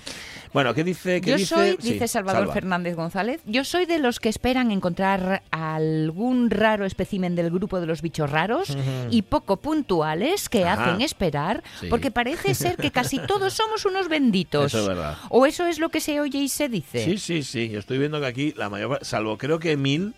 [0.52, 1.20] Bueno, ¿qué dice?
[1.20, 1.54] ¿Qué Yo dice?
[1.54, 2.54] soy, Sí, dice Salvador Salva.
[2.54, 7.86] Fernández González, yo soy de los que esperan encontrar algún raro espécimen del grupo de
[7.86, 8.76] los bichos raros
[9.10, 10.84] y poco puntuales que Ajá.
[10.86, 11.86] hacen esperar, Sí.
[11.88, 14.66] porque parece ser que casi todos somos unos benditos.
[14.66, 15.16] Eso es verdad.
[15.30, 17.04] O eso es lo que se oye y se dice.
[17.04, 17.68] Sí, sí, sí.
[17.68, 20.14] Yo estoy viendo que aquí la mayor parte- salvo creo que Emil.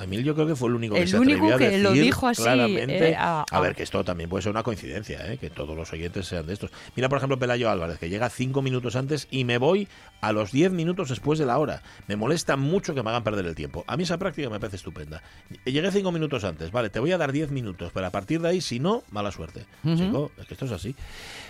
[0.00, 1.82] Emil yo creo que fue el único que El se atrevió único a que decir
[1.82, 3.10] lo dijo así, claramente.
[3.10, 5.36] eh, a- a, a- ver, que esto también puede ser una coincidencia, ¿eh?
[5.36, 6.70] que todos los oyentes sean de estos.
[6.96, 9.86] Mira, por ejemplo, Pelayo Álvarez, que llega cinco minutos antes y me voy
[10.22, 11.82] a los diez minutos después de la hora.
[12.08, 13.84] Me molesta mucho que me hagan perder el tiempo.
[13.86, 15.22] A mí esa práctica me parece estupenda.
[15.66, 18.48] Llegué cinco minutos antes, vale, te voy a dar diez minutos, pero a partir de
[18.48, 19.66] ahí, si no, mala suerte.
[19.96, 20.96] Chico, es que esto es así.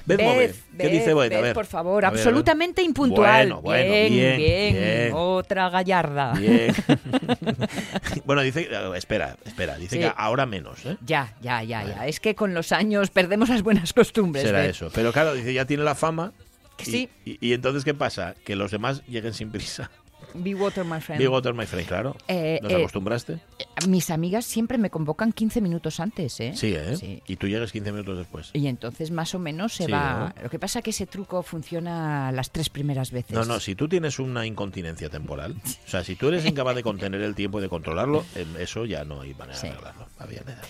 [0.04, 1.32] Beth Beth, ¿qué dice Beth?
[1.32, 1.54] A ver.
[1.54, 2.28] por favor, A ver, a ver.
[2.28, 3.46] absolutamente impuntual.
[3.48, 5.10] Bueno, bueno, bien, bien, bien, bien.
[5.14, 6.32] otra gallarda.
[6.32, 6.74] Bien.
[8.24, 10.02] bueno, dice, eh, espera, espera, dice Sí.
[10.02, 10.96] que ahora menos, ¿eh?
[11.04, 12.06] Ya, ya, ya, ya.
[12.06, 14.44] Es que con los años perdemos las buenas costumbres.
[14.44, 14.70] Será Beth.
[14.70, 14.90] eso.
[14.94, 16.32] Pero claro, dice, ya tiene la fama.
[16.76, 17.08] Que y- sí.
[17.24, 18.34] Y, y entonces, ¿qué pasa?
[18.44, 19.90] Que los demás lleguen sin prisa.
[20.34, 21.18] Be water, my friend.
[21.18, 22.16] Big Water, my friend, claro.
[22.28, 23.32] Eh, ¿Nos eh, acostumbraste?
[23.58, 26.52] Eh, Mis amigas siempre me convocan 15 minutos antes, ¿eh?
[26.54, 26.96] Sí, ¿eh?
[26.96, 27.22] Sí.
[27.26, 28.50] Y tú llegas 15 minutos después.
[28.52, 30.32] Y entonces más o menos se Sí, va...
[30.36, 30.42] ¿no?
[30.42, 33.32] Lo que pasa es que ese truco funciona las tres primeras veces.
[33.32, 36.82] No, no, si tú tienes una incontinencia temporal, o sea, si tú eres incapaz de
[36.82, 39.66] contener el tiempo y de controlarlo, em, eso ya no hay manera Sí.
[39.66, 40.06] de arreglarlo.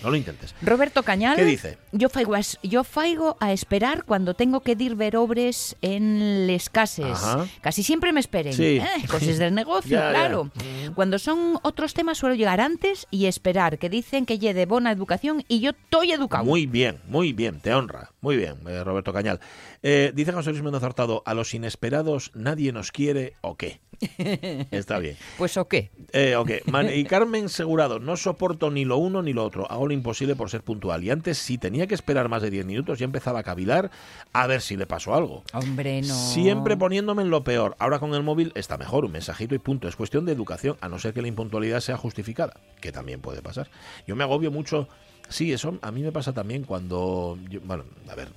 [0.03, 0.53] No lo intentes.
[0.61, 1.35] Roberto Cañal.
[1.37, 1.77] ¿Qué dice?
[1.93, 6.69] Yo faigo, a, yo faigo a esperar cuando tengo que dir ver obres en les
[6.69, 7.05] cases.
[7.05, 7.47] Ajá.
[7.61, 8.53] Casi siempre me esperen.
[8.53, 8.77] Sí.
[8.77, 10.09] Eh, cosas del negocio, Ya, ya.
[10.11, 10.51] claro.
[10.95, 14.91] Cuando son otros temas suelo llegar antes y esperar, que dicen que lle de buena
[14.91, 16.43] educación y yo estoy educado.
[16.43, 18.11] Muy bien, muy bien, te honra.
[18.21, 19.39] Muy bien, eh, Roberto Cañal.
[19.81, 23.79] Eh, dice José Luis Mendoza Hurtado, a los inesperados nadie nos quiere o qué.
[24.71, 25.17] Está bien.
[25.37, 25.91] Pues o qué.
[26.11, 26.51] Eh, ok.
[26.65, 29.69] Man- y Carmen Segurado, no soporto ni lo uno ni lo otro.
[29.71, 31.03] Hago imposible por ser puntual.
[31.03, 33.91] Y antes, si tenía que esperar más de 10 minutos, ya empezaba a cavilar
[34.33, 35.43] a ver si le pasó algo.
[35.53, 36.13] Hombre, no.
[36.13, 37.75] Siempre poniéndome en lo peor.
[37.79, 39.87] Ahora con el móvil está mejor, un mensajito y punto.
[39.87, 43.41] Es cuestión de educación, a no ser que la impuntualidad sea justificada, que también puede
[43.41, 43.69] pasar.
[44.07, 44.87] Yo me agobio mucho.
[45.29, 47.37] Sí, eso a mí me pasa también cuando.
[47.49, 48.29] yo- bueno, a ver,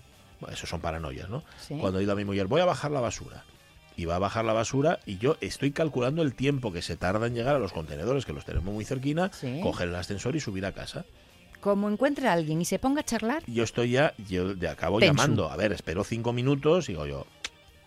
[0.53, 1.43] eso son paranoias, ¿no?
[1.61, 1.77] Sí.
[1.81, 3.45] Cuando digo a mi mujer, voy a bajar la basura.
[3.99, 7.27] Y va a bajar la basura y yo estoy calculando el tiempo que se tarda
[7.29, 9.61] en llegar a los contenedores, que los tenemos muy cerquina, Sí.
[9.63, 11.07] coger el ascensor y subir a casa.
[11.67, 15.01] Como encuentre a alguien y se ponga a charlar, Yo estoy ya, yo de acabo
[15.01, 15.51] llamando.
[15.51, 17.27] A ver, espero cinco minutos y digo yo.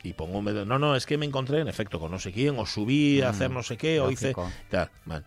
[0.03, 2.33] Y pongo un medio- No, no, es que me encontré en efecto con no sé
[2.33, 4.33] quién, o subí a hacer no sé qué, o hice.
[4.33, 4.51] Mm, lógico.
[4.69, 5.23] tal, man.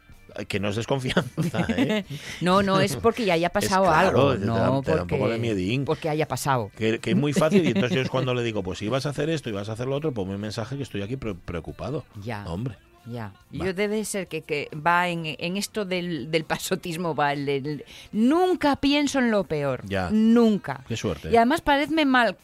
[0.48, 2.04] Que no es desconfianza, ¿eh?
[2.42, 4.34] No, no, es porque ya haya pasado claro, algo.
[4.34, 5.86] te da- No, te da un porque, poco de miedín.
[5.86, 6.70] porque haya pasado.
[6.76, 9.06] Que, que es muy fácil y entonces yo es cuando le digo, pues si vas
[9.06, 11.16] a hacer esto y vas a hacer lo otro, ponme un mensaje que estoy aquí
[11.16, 12.04] pre- preocupado.
[12.22, 12.44] Ya.
[12.46, 12.76] Hombre.
[13.04, 13.64] Ya, Va.
[13.66, 18.76] yo debe ser que, que va en, en esto del, del pasotismo, va el, nunca
[18.76, 20.08] pienso en lo peor, Ya.
[20.12, 20.84] nunca.
[20.86, 21.30] Qué suerte.
[21.30, 22.36] Y además parecme mal.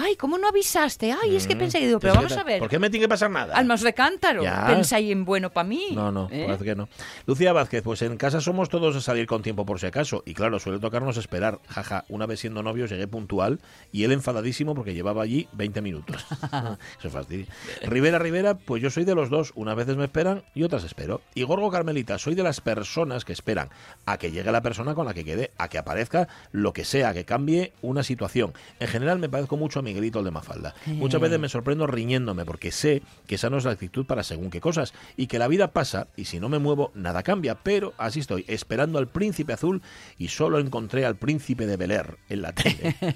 [0.00, 1.12] Ay, ¿cómo no avisaste?
[1.12, 1.58] Ay, es que Mm.
[1.58, 2.60] pensé, digo, pero Es vamos a ver.
[2.60, 3.56] ¿Por qué me tiene que pasar nada?
[3.56, 4.64] Almas de cántaro, Ya.
[4.66, 5.88] pensáis en bueno para mí.
[5.92, 6.44] No, no, ¿eh?
[6.46, 6.88] parece que no.
[7.26, 10.22] Lucía Vázquez, pues en casa somos todos de salir con tiempo por si acaso.
[10.24, 11.58] Y claro, suele tocarnos esperar.
[11.68, 16.24] Jaja, una vez siendo novios llegué puntual y él enfadadísimo porque llevaba allí 20 minutos.
[17.00, 17.46] Eso fastidia.
[17.82, 19.52] Rivera Rivera, pues yo soy de los dos.
[19.56, 21.22] Unas veces me esperan y otras espero.
[21.34, 23.68] Y Gorgo Carmelita, soy de las personas que esperan
[24.06, 27.12] a que llegue la persona con la que quede, a que aparezca lo que sea,
[27.14, 28.52] que cambie una situación.
[28.78, 30.74] En general me parezco mucho a Miguelito el de Mafalda.
[30.86, 34.50] Muchas veces me sorprendo riñéndome porque sé que esa no es la actitud para según
[34.50, 37.94] qué cosas y que la vida pasa y si no me muevo nada cambia, pero
[37.96, 39.82] así estoy, esperando al príncipe azul
[40.18, 42.96] y solo encontré al príncipe de Bel Air en la tele.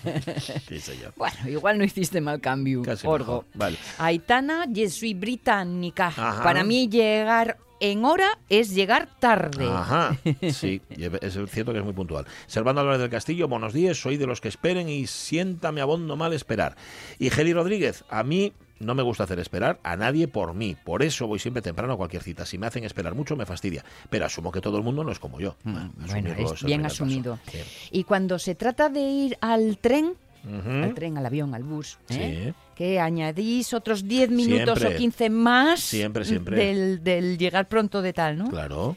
[0.69, 1.13] Sí, señor.
[1.17, 3.45] Bueno, igual no hiciste mal cambio, Casi Orgo.
[3.55, 3.77] Vale.
[3.99, 6.11] Aitana, yo soy británica.
[6.43, 9.67] Para mí llegar en hora es llegar tarde.
[9.69, 10.17] Ajá,
[10.53, 12.27] sí, es cierto que es muy puntual.
[12.47, 16.33] Servando Álvarez del Castillo, buenos días, soy de los que esperen y siéntame abondo mal
[16.33, 16.77] esperar.
[17.19, 21.03] Y Geli Rodríguez, a mí no me gusta hacer esperar a nadie por mí, por
[21.03, 22.47] eso voy siempre temprano a cualquier cita.
[22.47, 25.19] Si me hacen esperar mucho me fastidia, pero asumo que todo el mundo no es
[25.19, 25.57] como yo.
[25.65, 27.39] Mm, Bueno, es bien asumido.
[27.51, 27.59] Sí.
[27.91, 30.71] Y cuando se trata de ir al tren, Ujú.
[30.85, 32.53] al tren, al avión, al bus, ¿eh?
[32.53, 32.55] Sí.
[32.75, 34.97] que añadís otros 10 minutos Siempre.
[34.97, 36.57] o 15 más Siempre, siempre.
[36.57, 38.51] Del, del llegar pronto de tal, ¿no?
[38.51, 38.97] Claro.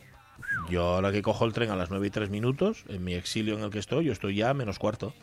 [0.69, 3.55] Yo ahora que cojo el tren a las 9 y 3 minutos, en mi exilio
[3.57, 5.13] en el que estoy, yo estoy ya a menos cuarto.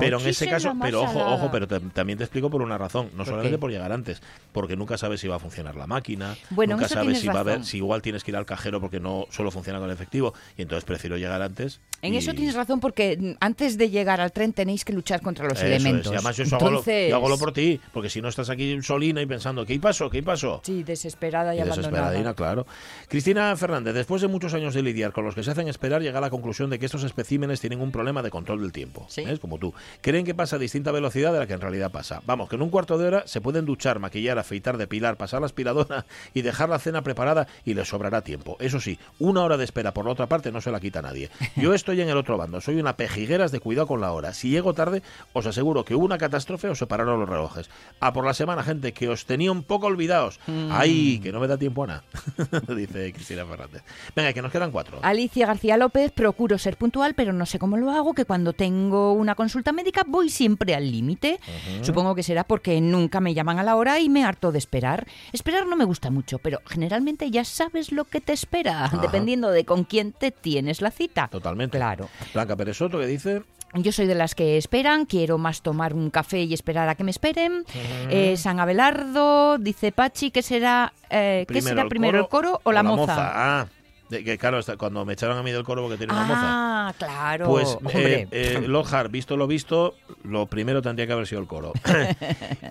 [0.00, 3.10] Pero en ese caso, pero ojo, ojo, pero tam- también te explico por una razón,
[3.16, 6.72] no solamente por llegar antes, porque nunca sabes si va a funcionar la máquina, Bueno,
[6.74, 9.00] en nunca sabes si va a haber, si igual tienes que ir al cajero porque
[9.00, 11.80] no solo funciona con el efectivo, y entonces prefiero llegar antes.
[12.02, 15.44] En y- eso tienes razón porque antes de llegar al tren tenéis que luchar contra
[15.46, 16.10] los Eso es, elementos.
[16.12, 18.28] y además yo eso hago lo- Entonces, yo hago lo por ti, porque si no
[18.28, 20.08] estás aquí solina y pensando, ¿qué pasó?
[20.08, 20.62] ¿Qué pasó?
[20.64, 22.34] Sí, desesperada y, Y desesperadina, abandonada.
[22.34, 22.66] claro.
[23.08, 26.18] Cristina Fernández, después de muchos años de lidiar con los que se hacen esperar, llega
[26.18, 29.06] a la conclusión de que estos especímenes tienen un problema de control del tiempo.
[29.08, 29.24] Sí.
[29.24, 29.40] ¿ves?
[29.40, 29.74] Como tú.
[30.00, 32.22] Creen que pasa a distinta velocidad de la que en realidad pasa.
[32.26, 35.46] Vamos, que en un cuarto de hora se pueden duchar, maquillar, afeitar, depilar, pasar la
[35.46, 38.56] aspiradora y dejar la cena preparada y les sobrará tiempo.
[38.60, 41.30] Eso sí, una hora de espera por la otra parte no se la quita nadie.
[41.56, 44.32] Yo estoy en el otro bando, soy una pejigueras de cuidado con la hora.
[44.34, 45.02] Si llego tarde,
[45.32, 47.70] os aseguro que hubo una catástrofe o se pararon los relojes.
[48.00, 50.40] A por la semana, gente, que os tenía un poco olvidados.
[50.70, 52.04] ¡Ay, que no me da tiempo a nada!
[52.74, 53.82] Dice Cristina Fernández.
[54.14, 54.98] Venga, que nos cuatro.
[55.02, 59.12] Alicia García López, procuro ser puntual, pero no sé cómo lo hago, que cuando tengo
[59.12, 61.40] una consulta médica voy siempre al límite.
[61.82, 65.06] Supongo que será porque nunca me llaman a la hora y me harto de esperar.
[65.32, 69.64] Esperar no me gusta mucho, pero generalmente ya sabes lo que te espera, dependiendo de
[69.64, 71.28] con quién te tienes la cita.
[71.28, 71.78] Totalmente.
[71.78, 72.08] Claro.
[72.34, 73.42] Blanca Pérez Soto, que dice...
[73.74, 77.04] Yo soy de las que esperan, quiero más tomar un café y esperar a que
[77.04, 77.64] me esperen.
[78.10, 82.82] Eh, San Abelardo, dice Pachi, ¿qué será, eh, ¿qué será primero, el coro o la,
[82.82, 83.14] moza?
[83.16, 83.66] Ah,
[84.10, 86.40] de- que claro, hasta cuando me echaron a mí del coro porque tenía una moza.
[86.42, 87.46] Ah, claro.
[87.46, 89.94] Pues, eh, eh, Lohar, visto lo visto,
[90.24, 91.72] lo primero tendría que haber sido el coro.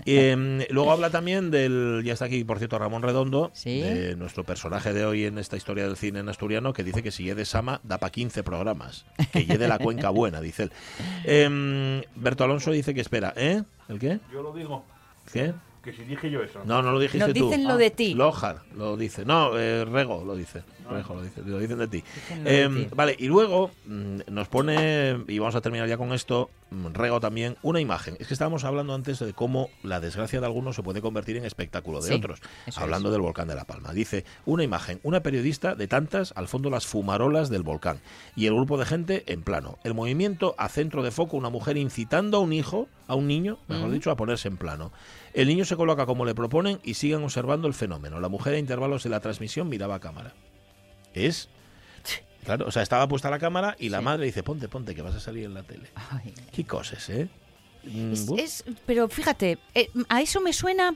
[0.06, 3.82] Eh, luego habla también del, ya está aquí, por cierto, Ramón Redondo, Sí.
[3.82, 7.12] de nuestro personaje de hoy en esta historia del cine en asturiano, que dice que
[7.12, 10.72] si de Sama da para 15 programas, que de la cuenca buena, dice él.
[11.26, 13.64] Eh, Berto Alonso dice que espera, ¿eh?
[13.88, 14.20] ¿El qué?
[14.34, 14.84] Yo lo digo,
[15.32, 15.54] ¿Qué?
[15.82, 16.62] Que si dije yo eso.
[16.66, 17.46] No, no lo dijiste Nos tú.
[17.50, 18.14] dicen lo de ti.
[18.14, 19.26] Lojar lo dice.
[19.26, 20.64] No, eh, Rego lo dice.
[20.90, 21.42] Rego lo dice.
[21.46, 22.04] Lo dicen de ti.
[22.16, 22.96] Dicen lo de ti.
[22.96, 27.58] Vale, y luego mm, nos pone, y vamos a terminar ya con esto, Rego también,
[27.62, 28.16] una imagen.
[28.20, 31.46] Es que estábamos hablando antes de cómo la desgracia de algunos se puede convertir en
[31.46, 32.42] espectáculo de Sí, otros.
[32.76, 33.14] Hablando es.
[33.14, 33.92] del volcán de La Palma.
[33.92, 38.02] Dice, una imagen, una periodista de tantas, al fondo las fumarolas del volcán.
[38.36, 39.80] Y el grupo de gente en plano.
[39.84, 43.58] El movimiento a centro de foco, una mujer incitando a un hijo, a un niño,
[43.68, 44.92] mejor dicho, a ponerse en plano.
[45.34, 48.20] El niño se coloca como le proponen y siguen observando el fenómeno.
[48.20, 50.34] La mujer a intervalos de la transmisión miraba a cámara.
[51.14, 51.50] Es...
[52.50, 55.14] Claro, o sea, estaba puesta la cámara y la madre dice, ponte, ponte, que vas
[55.14, 55.90] a salir en la tele.
[56.12, 56.34] Ay.
[56.52, 57.30] Qué cosas, ¿eh?
[57.84, 60.96] Mm, Es- es- pero fíjate, eh, a eso me suena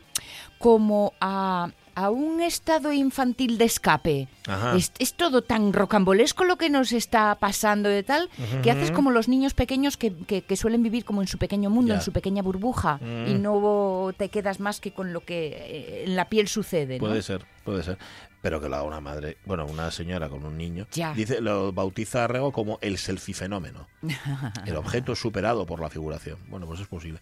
[0.58, 4.28] como a, a un estado infantil de escape.
[4.76, 8.30] Es, es todo tan rocambolesco lo que nos está pasando de tal,
[8.64, 11.70] que haces como los niños pequeños que, que- que suelen vivir como en su pequeño
[11.70, 13.28] mundo, en su pequeña burbuja, Mm.
[13.28, 16.96] y no te quedas más que con lo que eh, en la piel sucede.
[17.00, 17.06] ¿no?
[17.08, 17.46] Puede ser.
[17.64, 17.98] puede ser.
[18.44, 20.86] Pero que lo haga una madre, bueno, una señora con un niño.
[20.92, 21.14] Ya.
[21.14, 23.88] Dice, lo bautiza a Rego como el selfie fenómeno.
[24.66, 26.38] El objeto superado por la figuración.
[26.50, 27.22] Bueno, pues es posible.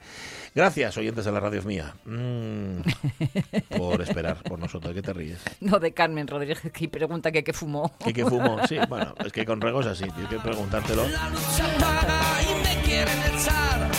[0.56, 1.94] Gracias, oyentes de la radio mía.
[2.06, 2.82] Mm,
[3.78, 4.96] por esperar por nosotros.
[4.96, 5.40] ¿Qué te ríes?
[5.60, 7.96] No de Carmen Rodríguez, que pregunta que qué fumó.
[8.04, 8.58] ¿Qué, qué fumo?
[8.68, 11.08] Sí, bueno, es que con Rego es así, tienes que preguntártelo.
[11.08, 13.92] La lucha paga y me quieren echar.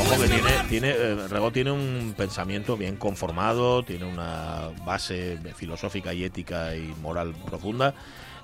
[0.00, 6.14] Ojo que tiene, tiene eh, Rego tiene un pensamiento bien conformado, tiene una base filosófica
[6.14, 7.94] y ética y moral profunda.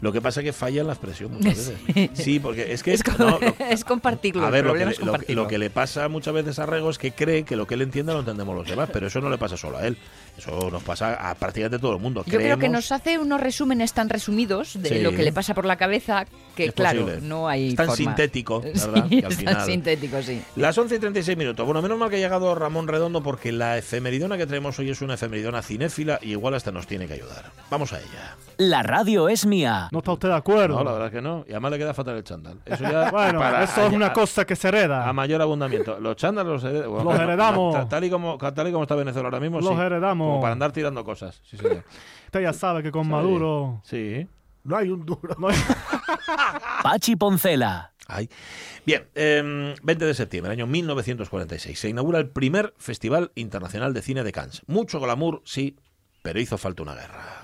[0.04, 2.10] Lo que pasa es que falla en la expresión muchas veces.
[2.12, 4.44] Sí, porque es que Es, co- no, lo- es compartirlo.
[4.44, 5.42] a ver, lo que, le, es lo que- compartirlo.
[5.44, 7.80] lo que le pasa muchas veces a Rego es que cree que lo que él
[7.80, 9.96] entiende lo entendemos los demás, pero eso no le pasa solo a él.
[10.36, 12.22] Eso nos pasa a prácticamente todo el mundo.
[12.26, 14.98] Yo creo que nos hace unos resúmenes tan resumidos de Sí.
[15.00, 17.26] lo que le pasa por la cabeza que, Es claro, posible.
[17.26, 17.96] no hay Es tan forma.
[17.96, 19.08] sintético, Sí, ¿verdad?
[19.08, 20.42] Que al es tan sintético, sí.
[20.56, 21.64] Las 11 y 36 minutos.
[21.64, 25.00] Bueno, menos mal que ha llegado Ramón Redondo porque la efemeridona que traemos hoy es
[25.00, 27.50] una efemeridona cinéfila y igual hasta nos tiene que ayudar.
[27.70, 28.36] Vamos a ella.
[28.58, 29.88] La radio es mía.
[29.92, 30.76] ¿No está usted de acuerdo?
[30.78, 31.44] No, la verdad es que no.
[31.48, 32.60] Y además le queda fatal el chándal.
[32.64, 35.08] Eso ya Bueno, para- eso es una a- cosa que se hereda.
[35.08, 35.98] A mayor abundamiento.
[36.00, 37.74] Los chándales los, hered- bueno, Los heredamos.
[37.74, 39.80] ta- Tal y, como, tal y como está Venezuela ahora mismo, Los sí.
[39.80, 40.26] heredamos.
[40.26, 41.40] Como para andar tirando cosas.
[41.44, 41.84] Sí, señor.
[42.26, 43.80] Usted ya sabe que con Maduro...
[43.84, 44.26] Sí.
[44.64, 45.34] No hay un duro.
[45.38, 45.56] no hay-
[46.82, 47.92] Pachi Poncela.
[48.08, 48.28] Ay.
[48.86, 54.24] Bien, eh, 20 de septiembre, año 1946, se inaugura el primer Festival Internacional de Cine
[54.24, 54.62] de Cannes.
[54.66, 55.76] Mucho glamour, sí,
[56.22, 57.43] pero hizo falta una guerra.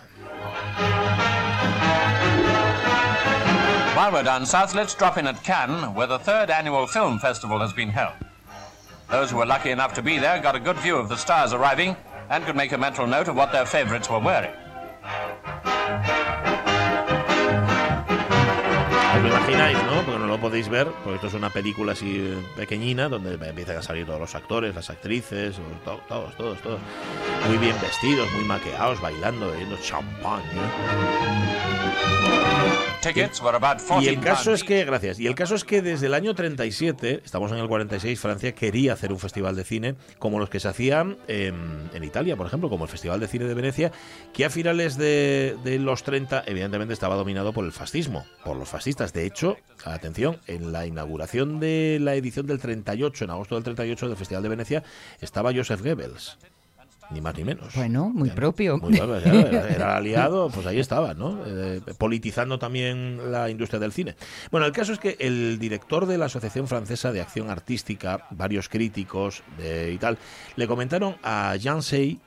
[3.97, 7.61] While we're down south, let's drop in at Cannes, where the third annual film festival
[7.61, 8.15] has been held.
[9.11, 11.53] Those who were lucky enough to be there got a good view of the stars
[11.53, 11.97] arriving
[12.29, 14.55] and could make a mental note of what their favorites were wearing.
[19.21, 20.03] Os lo imagináis, ¿no?
[20.07, 23.77] Porque no lo podéis ver, porque esto es una película así eh, pequeñina donde empiezan
[23.77, 26.81] a salir todos los actores, las actrices, todos, todos, todos.
[27.47, 30.41] Muy bien vestidos, muy maqueados, bailando, bebiendo champán.
[33.43, 36.07] Were about Y 14 el caso es que, gracias, y el caso es que desde
[36.07, 40.39] el año 37, estamos en el 46, Francia quería hacer un festival de cine como
[40.39, 43.55] los que se hacían en, en Italia, por ejemplo, como el Festival de Cine de
[43.55, 43.91] Venecia,
[44.35, 48.69] que a finales de, de los 30 evidentemente estaba dominado por el fascismo, por los
[48.69, 49.10] fascistas.
[49.13, 54.09] De hecho, atención, en la inauguración de la edición del 38, en agosto del 38
[54.09, 54.83] del Festival de Venecia,
[55.21, 56.39] estaba Joseph Goebbels.
[57.11, 57.75] Ni más ni menos.
[57.75, 58.79] Bueno, muy propio.
[58.79, 61.41] Muy era, era aliado, pues ahí estaba, ¿no?
[61.45, 64.15] Eh, politizando también la industria del cine.
[64.53, 68.69] Bueno, el caso es que el director de la Asociación Francesa de Acción Artística, varios
[68.69, 70.19] críticos de, y tal,
[70.55, 72.21] le comentaron a Jean Sey,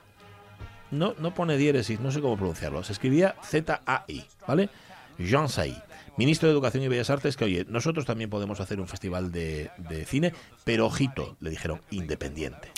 [0.91, 4.69] no, no pone diéresis, no sé cómo pronunciarlo, se escribía Z-A-I, ¿vale?
[5.17, 5.77] Jean Sey,
[6.17, 9.71] ministro de Educación y Bellas Artes, que oye, nosotros también podemos hacer un festival de,
[9.77, 12.69] de cine, pero ojito, le dijeron, independiente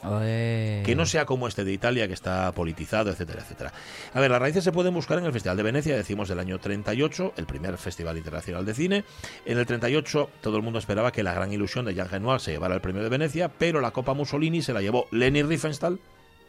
[0.86, 3.74] que no sea como este de Italia, que está politizado, etcétera, etcétera.
[4.14, 6.60] A ver, las raíces se pueden buscar en el Festival de Venecia, decimos del año
[6.60, 9.04] 38, el primer Festival Internacional de Cine.
[9.46, 12.52] En el 38 todo el mundo esperaba que la gran ilusión de Jean Renoir se
[12.52, 16.00] llevara el premio de Venecia, pero la Copa Mussolini se la llevó Leni Riefenstahl,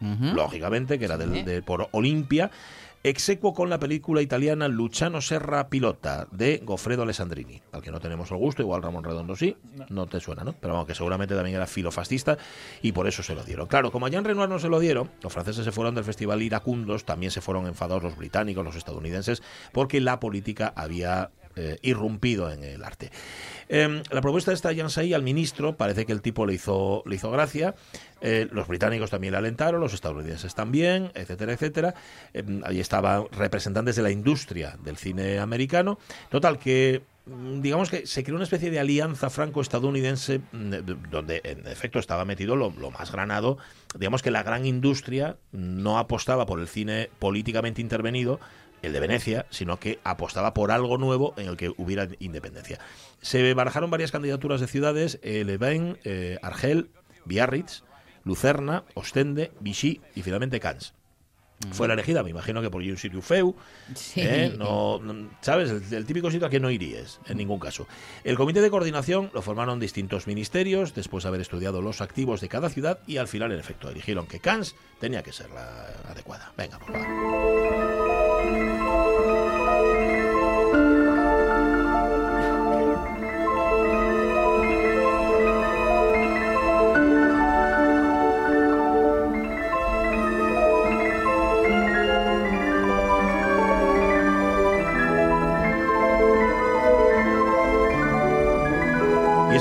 [0.01, 2.51] lógicamente, que era del, de, por Olimpia,
[3.03, 7.63] execuo con la película italiana Luciano Serra Pilota de Goffredo Alessandrini.
[7.73, 9.57] Al que no tenemos el gusto, igual Ramón Redondo sí,
[9.89, 10.55] no te suena, ¿no?
[10.55, 12.37] Pero vamos, que seguramente también era filofascista
[12.83, 13.67] y por eso se lo dieron.
[13.67, 16.43] Claro, como a Jean Renoir no se lo dieron, los franceses se fueron del festival
[16.43, 22.51] iracundos, también se fueron enfadados los británicos, los estadounidenses, porque la política había eh, irrumpido
[22.51, 23.11] en el arte.
[23.69, 27.17] Eh, la propuesta de esta Jansai al ministro parece que el tipo le hizo, le
[27.17, 27.75] hizo gracia.
[28.21, 31.95] Eh, los británicos también le alentaron, los estadounidenses también, etcétera, etcétera.
[32.33, 35.99] Eh, ahí estaban representantes de la industria del cine americano.
[36.31, 41.67] Total, que mm, digamos que se creó una especie de alianza franco-estadounidense mm, donde en
[41.67, 43.59] efecto estaba metido lo, lo más granado.
[43.99, 48.41] Digamos que la gran industria no apostaba por el cine políticamente intervenido,
[48.87, 52.79] el de Venecia, sino que apostaba por algo nuevo en el que hubiera independencia.
[53.21, 56.91] Se barajaron varias candidaturas de ciudades, eh, Louvain, eh, Argel,
[57.25, 57.83] Biarritz,
[58.25, 60.95] Lucerna, Ostende, Vichy y finalmente Cannes.
[61.73, 63.57] Fue la elegida, me imagino que por un sitio feu,
[63.95, 64.21] Sí.
[64.21, 64.55] ¿eh?
[64.59, 65.71] no, no- ¿sabes?
[65.71, 67.87] El, el típico sitio al que no irías, en ningún caso.
[68.25, 72.51] El comité de coordinación lo formaron distintos ministerios, después de haber estudiado los activos de
[72.51, 76.53] cada ciudad y al final, en efecto, eligieron que Cannes tenía que ser la adecuada.
[76.59, 78.16] Venga, por favor.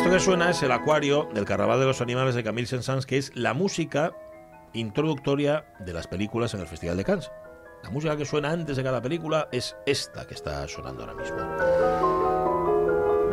[0.06, 3.18] Esto que suena es el acuario del Carnaval de los Animales de Camille Saint-Saëns, que
[3.18, 4.14] es la música
[4.74, 7.32] introductoria de las películas en el Festival de Cannes.
[7.82, 11.38] La música que suena antes de cada película es esta que está sonando ahora mismo.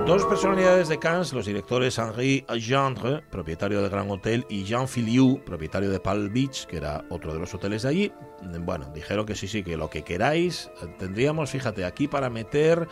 [0.07, 5.45] Dos personalidades de Cannes, los directores Henri Gendre, propietario de Gran Hotel, y Jean Filiou,
[5.45, 8.13] propietario de Palm Beach, que era otro de los hoteles de allí,
[8.61, 12.89] bueno, dijeron que sí, sí, que lo que queráis, tendríamos, fíjate, aquí para meter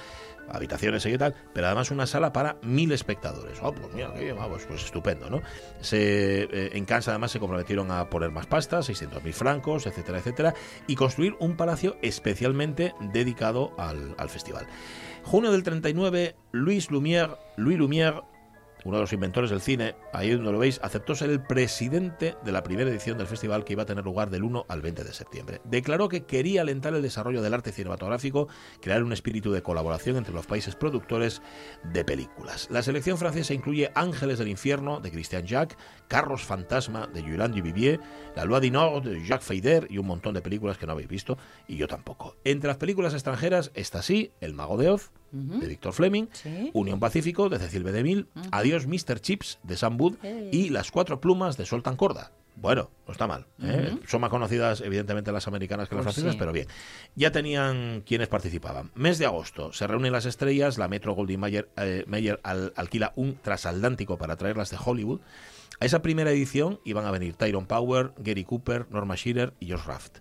[0.51, 3.59] habitaciones y tal, pero además una sala para mil espectadores.
[3.63, 5.43] Oh, pues mira, qué bien, ah, pues, pues estupendo, ¿no?
[5.81, 10.55] Se, eh, en Cannes además se comprometieron a poner más pasta, 600.000 francos, etcétera, etcétera,
[10.87, 14.67] y construir un palacio especialmente dedicado al, al festival.
[15.23, 18.23] Junio del 39, Louis Lumière, Louis Lumière
[18.85, 22.53] uno de los inventores del cine, ahí donde lo veis, aceptó ser el presidente de
[22.53, 25.13] la primera edición del festival que iba a tener lugar del 1 al 20 de
[25.13, 25.61] septiembre.
[25.65, 28.49] Declaró que quería alentar el desarrollo del arte cinematográfico,
[28.81, 31.43] crear un espíritu de colaboración entre los países productores
[31.85, 32.69] de películas.
[32.71, 35.79] La selección francesa incluye Ángeles del Infierno de Christian Jacques,
[36.09, 38.01] Carros Fantasma de Yolande Duvivier,
[38.37, 41.09] La Loi du Nord de Jacques Feyder y un montón de películas que no habéis
[41.09, 42.37] visto y yo tampoco.
[42.45, 46.71] Entre las películas extranjeras está sí El Mago de Oz, de Víctor Fleming, Sí.
[46.75, 47.93] Unión Pacífico de Cecil B.
[47.93, 49.21] DeMille, Adiós Mr.
[49.21, 50.17] Chips de Sam Wood
[50.53, 52.33] y Las Cuatro Plumas de Soltan Corda.
[52.57, 53.47] Bueno, no está mal.
[53.63, 53.97] ¿eh?
[54.07, 56.39] Son más conocidas, evidentemente, las americanas que las Pues francesas, sí.
[56.39, 56.67] pero bien.
[57.15, 58.91] Ya tenían quienes participaban.
[58.95, 63.13] Mes de agosto, se reúnen las estrellas, la Metro Goldwyn Mayer, eh, Mayer al- alquila
[63.17, 65.21] un transatlántico para traerlas de Hollywood.
[65.79, 69.85] A esa primera edición iban a venir Tyrone Power, Gary Cooper, Norma Shearer y Josh
[69.87, 70.19] Raft.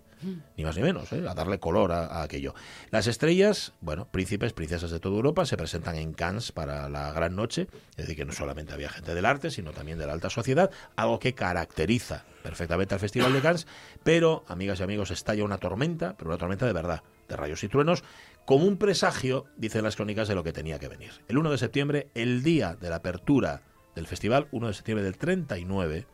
[0.56, 1.24] Ni más ni menos, ¿eh?
[1.28, 2.54] a darle color a, a aquello.
[2.90, 7.36] Las estrellas, bueno, príncipes, princesas de toda Europa, se presentan en Cannes para la gran
[7.36, 7.68] noche.
[7.92, 10.70] Es decir, que no solamente había gente del arte, sino también de la alta sociedad,
[10.96, 13.66] algo que caracteriza perfectamente al Festival de Cannes.
[14.02, 17.68] Pero, amigas y amigos, estalla una tormenta, pero una tormenta de verdad, de rayos y
[17.68, 18.04] truenos,
[18.44, 21.12] como un presagio, dicen las crónicas, de lo que tenía que venir.
[21.28, 23.62] El 1 de septiembre, el día de la apertura
[23.94, 26.06] del festival, 1 de septiembre del 39,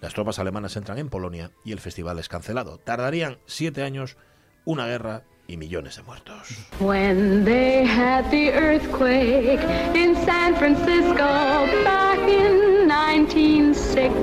[0.00, 2.78] las tropas alemanas entran en Polonia y el festival es cancelado.
[2.78, 4.16] Tardarían siete años,
[4.64, 6.56] una guerra y millones de muertos.
[6.78, 9.60] When they had the earthquake
[9.94, 14.14] in San Francisco back in 1906,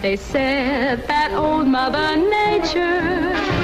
[0.00, 3.57] they said that old Mother Nature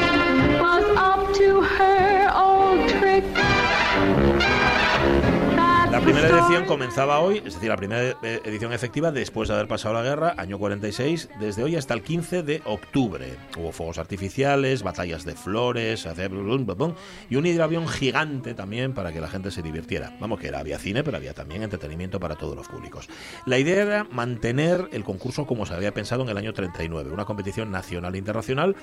[6.04, 9.94] primera edición comenzaba hoy, es decir, la primera eh, edición efectiva después de haber pasado
[9.94, 13.38] la guerra, año 46, desde hoy hasta el 15 de octubre.
[13.56, 16.06] Hubo fuegos artificiales, batallas de flores,
[17.30, 20.14] y un hidroavión gigante también para que la gente se divirtiera.
[20.20, 23.08] Vamos, que era, había cine, pero había también entretenimiento para todos los públicos.
[23.46, 27.24] La idea era mantener el concurso como se había pensado en el año 39, una
[27.24, 28.76] competición nacional e internacional,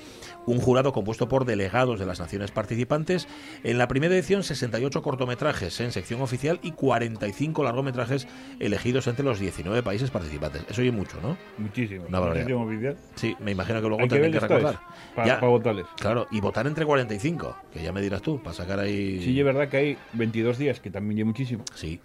[0.47, 3.27] un jurado compuesto por delegados de las naciones participantes.
[3.63, 6.71] En la primera edición, 68 cortometrajes en sección oficial y
[7.15, 8.27] 45 largometrajes
[8.59, 10.63] elegidos entre los 19 países participantes.
[10.69, 11.37] Eso oye mucho, ¿no?
[11.57, 12.05] Muchísimo.
[12.07, 12.45] Una barbaridad.
[12.47, 12.95] muchísimo vídeo.
[13.15, 14.79] Sí, me imagino que luego Hay que tendrán que ver recordar.
[15.15, 15.85] para Ya, votarles.
[15.99, 19.21] Claro, y votar entre 45, que ya me dirás tú, para sacar ahí...
[19.23, 21.63] Sí, es verdad que hay 22 días, que también lleva muchísimo.
[21.75, 21.99] Sí.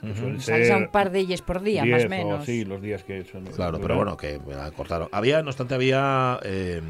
[0.00, 2.44] Suelen Salsa ser un par de ellas por día, 10 más o o menos.
[2.44, 3.44] sí, los días que son.
[3.46, 5.08] Claro, pero bueno, que me la cortaron.
[5.12, 6.40] Había, no obstante, había.
[6.42, 6.84] eh, que,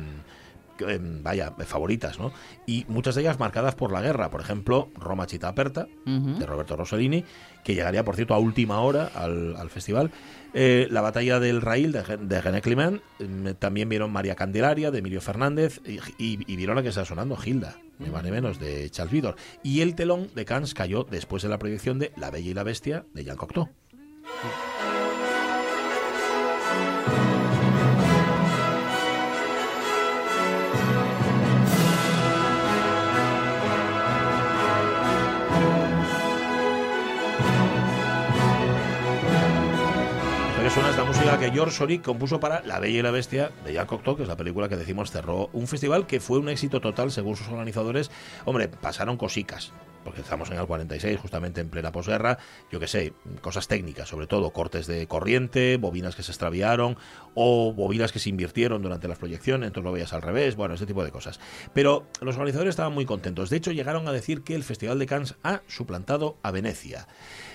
[0.81, 2.33] eh, vaya, favoritas, ¿no?
[2.67, 4.31] Y muchas de ellas marcadas por la guerra.
[4.31, 5.87] Por ejemplo, Roma Città Aperta,
[6.39, 7.25] de Roberto Rossellini,
[7.65, 10.11] que llegaría, por cierto, a última hora al, al festival.
[10.55, 13.01] Eh, la batalla del Rail de, de René Clement.
[13.21, 15.81] eh, también vieron María Candelaria, de Emilio Fernández.
[15.87, 19.13] Y, y- y vieron la que está sonando, Gilda, ni más ni menos, de Charles
[19.13, 19.37] Vidor.
[19.63, 22.63] Y el telón de Cannes cayó después de la proyección de La Bella y la
[22.65, 23.69] Bestia, de Jean Cocteau.
[24.43, 24.72] Pero
[40.73, 43.87] suena esta música que George Soric compuso para La Bella y la Bestia de Jean
[43.87, 47.11] Cocteau, que es la película que decimos cerró un festival que fue un éxito total
[47.11, 48.11] según sus organizadores.
[48.47, 52.39] Hombre, pasaron cosicas, porque estamos en el 46, justamente en plena posguerra,
[52.71, 53.13] yo qué sé,
[53.43, 56.97] cosas técnicas, sobre todo cortes de corriente, bobinas que se extraviaron
[57.35, 60.87] o bobinas que se invirtieron durante las proyecciones, entonces lo veías al revés, bueno, ese
[60.87, 61.39] tipo de cosas.
[61.75, 63.51] Pero los organizadores estaban muy contentos.
[63.51, 67.09] De hecho, llegaron a decir que el Festival de Cannes ha suplantado a Venecia.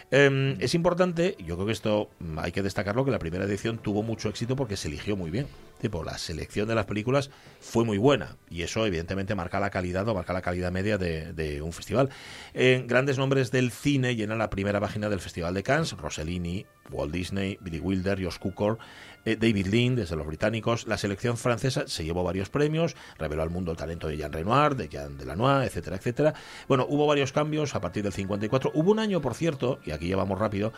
[0.10, 3.78] Eh, es importante, yo creo que esto mm, hay que destacarlo, que la primera edición
[3.78, 5.48] tuvo mucho éxito porque se eligió muy bien.
[5.82, 7.30] Tipo, la selección de las películas
[7.60, 11.34] fue muy buena y eso evidentemente marca la calidad o marca la calidad media de,
[11.34, 12.10] de un festival.
[12.54, 17.12] Eh, grandes nombres del cine llenan la primera página del Festival de Cannes, Rossellini, Walt
[17.12, 18.80] Disney, Billy Wilder, Josh Cukor,
[19.28, 20.88] eh, David Lean, desde los británicos.
[20.88, 24.76] La selección francesa se llevó varios premios, reveló al mundo el talento de Jean Renoir,
[24.76, 26.34] de Jean Delanois, etcétera, etcétera.
[26.70, 28.72] Bueno, hubo varios cambios a partir del 54.
[28.74, 30.72] Hubo un año, por cierto, y aquí ya vamos rápido,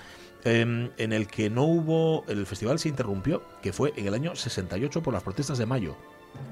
[0.46, 4.36] eh, en el que no hubo, el festival se interrumpió, que fue en el año
[4.36, 5.96] 68 por las protestas de mayo.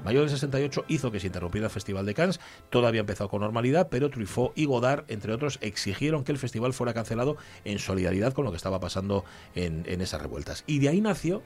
[0.04, 2.40] Mayo del 68 hizo que se interrumpiera el Festival de Cannes,
[2.70, 6.74] todo había empezado con normalidad, pero Truffaut y Godard, entre otros, exigieron que el festival
[6.74, 9.24] fuera cancelado en solidaridad con lo que estaba pasando
[9.54, 10.64] en esas revueltas.
[10.66, 11.42] Y de ahí nació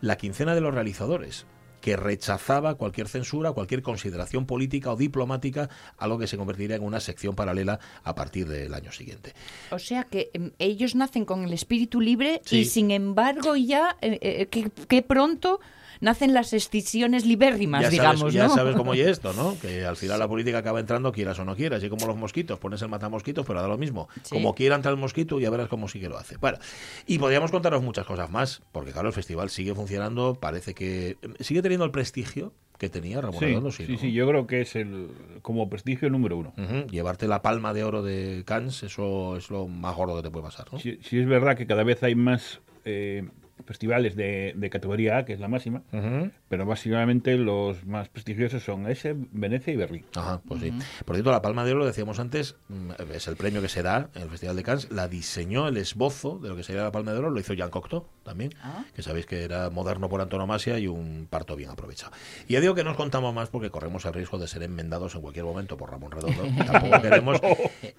[0.00, 1.46] la quincena de los realizadores
[1.80, 5.68] que rechazaba cualquier censura, cualquier consideración política o diplomática,
[5.98, 9.34] algo que se convertiría en una sección paralela a partir del año siguiente.
[9.70, 12.60] O sea que em, ellos nacen con el espíritu libre Sí.
[12.60, 15.60] y sin embargo ya eh, eh, que, que pronto
[16.00, 18.54] nacen las excisiones libérrimas, ya digamos, sabes, ya ¿no?
[18.54, 19.56] sabes cómo es esto, ¿no?
[19.64, 22.58] Que al final la política acaba entrando quieras o no quieras, y como los mosquitos,
[22.58, 24.08] pones el matamosquitos, pero da lo mismo.
[24.22, 24.34] Sí.
[24.34, 26.36] Como quiera entrar el mosquito, ya verás cómo sí que lo hace.
[26.36, 26.58] Bueno,
[27.06, 31.62] y podríamos contaros muchas cosas más, porque claro, el festival sigue funcionando, parece que sigue
[31.62, 33.98] teniendo el prestigio que tenía Ramón Sí, Redondo, sí, ¿no?
[33.98, 35.08] sí, yo creo que es el
[35.42, 36.52] como prestigio número uno.
[36.90, 40.44] Llevarte la palma de oro de Cannes, eso es lo más gordo que te puede
[40.44, 40.78] pasar, ¿no?
[40.78, 43.28] Sí, sí es verdad que cada vez hay más eh,
[43.66, 46.30] festivales de, de categoría A, que es la máxima, Ujú.
[46.48, 50.04] pero básicamente los más prestigiosos son ese, Venecia y Berlín.
[50.16, 50.72] Ajá, pues sí.
[51.04, 53.82] Por cierto, la Palma de Oro, lo decíamos antes, mm, es el premio que se
[53.82, 54.90] da en el Festival de Cannes.
[54.90, 57.70] La diseñó el esbozo de lo que sería la Palma de Oro, lo hizo Jean
[57.70, 58.84] Cocteau también, Ah.
[58.94, 62.12] que sabéis que era moderno por antonomasia y un parto bien aprovechado.
[62.48, 65.14] Y ya digo que no os contamos más porque corremos el riesgo de ser enmendados
[65.14, 67.40] en cualquier momento por Ramón Redondo, que tampoco queremos,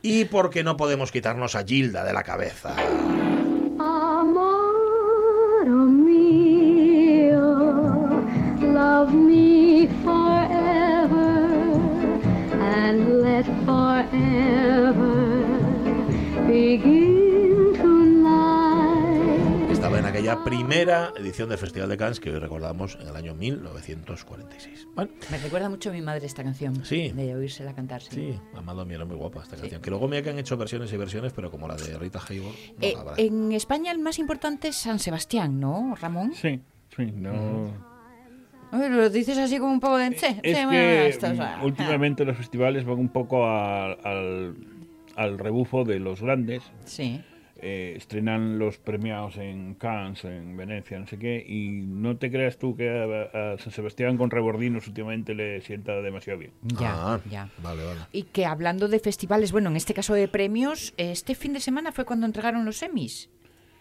[0.01, 2.75] y porque no podemos quitarnos a Gilda de la cabeza.
[9.05, 11.47] Love me forever
[12.59, 15.45] and let forever
[16.47, 19.71] begin tonight.
[19.71, 23.35] Estaba en aquella primera edición del Festival de Cannes que hoy recordamos en el año
[23.35, 24.87] 1946.
[24.95, 26.83] Bueno, Me recuerda mucho a mi madre esta canción.
[26.83, 27.11] Sí.
[27.11, 28.09] De oírsela cantar, sí.
[28.11, 29.81] Sí, Amado Mía era muy guapa esta canción.
[29.81, 32.55] Que luego me que han hecho versiones y versiones, pero como la de Rita Hayworth.
[32.55, 36.33] no Eh, en España el más importante es San Sebastián, ¿no, Ramón?
[36.33, 36.59] Sí,
[36.95, 37.65] sí, no...
[37.65, 37.94] Ay,
[38.77, 40.11] Lo dices así como un poco de...
[40.17, 44.55] Sí, Es sí, que esto mm, últimamente los festivales van un poco a- al,
[45.15, 46.63] al rebufo de los grandes.
[46.85, 47.21] Sí.
[47.57, 52.57] Eh, estrenan los premiados en Cannes, en Venecia, no sé qué, y no te creas
[52.57, 56.51] tú que a, a San Sebastián con Rebordinos últimamente le sienta demasiado bien.
[56.63, 57.49] Ya, Ah, ya.
[57.63, 58.01] Vale, vale.
[58.11, 61.91] Y que hablando de festivales, bueno, en este caso de premios, este fin de semana
[61.93, 63.29] fue cuando entregaron los semis.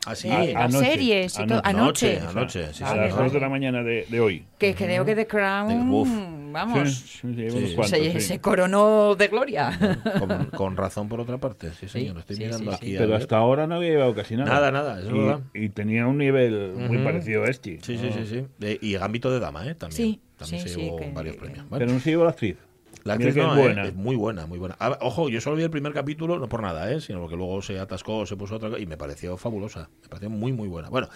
[0.07, 0.29] Ah, sí.
[0.29, 1.61] Eh, las anoche, series anoche.
[1.65, 2.19] Anoche.
[2.21, 3.19] Anoche, sí, a sí, las sí.
[3.19, 4.45] 2 de la mañana de, de hoy.
[4.59, 6.09] Que creo que The Crown, Uf.
[6.53, 7.75] vamos, Sí, sí, sí, Sí.
[7.75, 8.21] cuantos, se, sí.
[8.21, 9.79] se coronó de gloria.
[10.19, 12.19] Con, con razón por otra parte, sí, señor.
[12.19, 12.87] Estoy sí, mirando sí, aquí.
[12.89, 12.97] sí.
[12.97, 13.21] a Pero ver.
[13.23, 14.51] hasta ahora no había llevado casi nada.
[14.53, 15.41] Nada, nada, es y, verdad.
[15.55, 17.05] y tenía un nivel muy Ujú.
[17.05, 17.79] parecido a este.
[17.83, 18.13] Sí, sí, ¿no?
[18.13, 18.47] sí, sí.
[18.59, 19.75] De- y Gambito de Dama, ¿eh?
[19.75, 19.97] También.
[19.97, 21.67] Sí, También sí, se sí, llevó varios que- premios.
[21.71, 22.57] Pero no se llevó la actriz.
[23.05, 23.61] La actriz no, es ¿eh?
[23.61, 23.85] buena.
[23.85, 24.77] es muy buena, muy buena.
[24.81, 27.03] Ah, ojo, yo solo vi el primer capítulo, no por nada, ¿eh?
[27.03, 29.91] Sino porque luego se atascó, se puso otra cosa y me pareció fabulosa.
[30.03, 30.89] Me pareció muy, muy buena.
[30.89, 31.09] Bueno,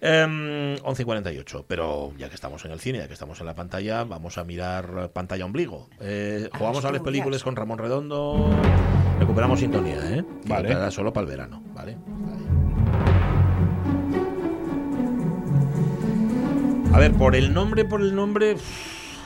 [0.00, 1.64] em, 11 y 48.
[1.66, 4.44] Pero ya que estamos en el cine, ya que estamos en la pantalla, vamos a
[4.44, 5.88] mirar eh, pantalla ombligo.
[6.00, 8.48] Eh, jugamos a las películas con Ramón Redondo.
[9.18, 10.24] Recuperamos sintonía, ¿eh?
[10.44, 10.90] Que Vale.
[10.92, 11.98] solo para el verano, ¿vale?
[16.92, 18.56] A ver, por el nombre, por el nombre,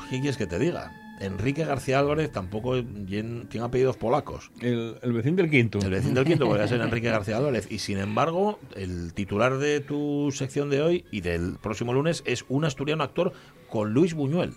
[0.08, 0.92] ¿qué quieres que te diga?
[1.20, 4.50] Enrique García Álvarez tampoco tiene apellidos polacos.
[4.60, 5.78] El, el vecino del quinto.
[5.78, 7.70] El vecino del quinto podría ser Enrique García Álvarez.
[7.70, 12.44] Y sin embargo, el titular de tu sección de hoy y del próximo lunes es
[12.48, 13.32] un asturiano actor
[13.68, 14.52] con Luis Buñuel.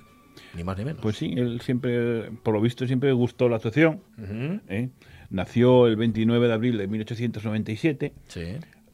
[0.56, 1.02] Ni más ni menos.
[1.02, 4.02] Pues sí, él siempre, por lo visto, siempre gustó la actuación.
[4.68, 4.90] ¿eh?
[5.30, 8.14] Nació el 29 de abril de 1897.
[8.28, 8.42] Sí.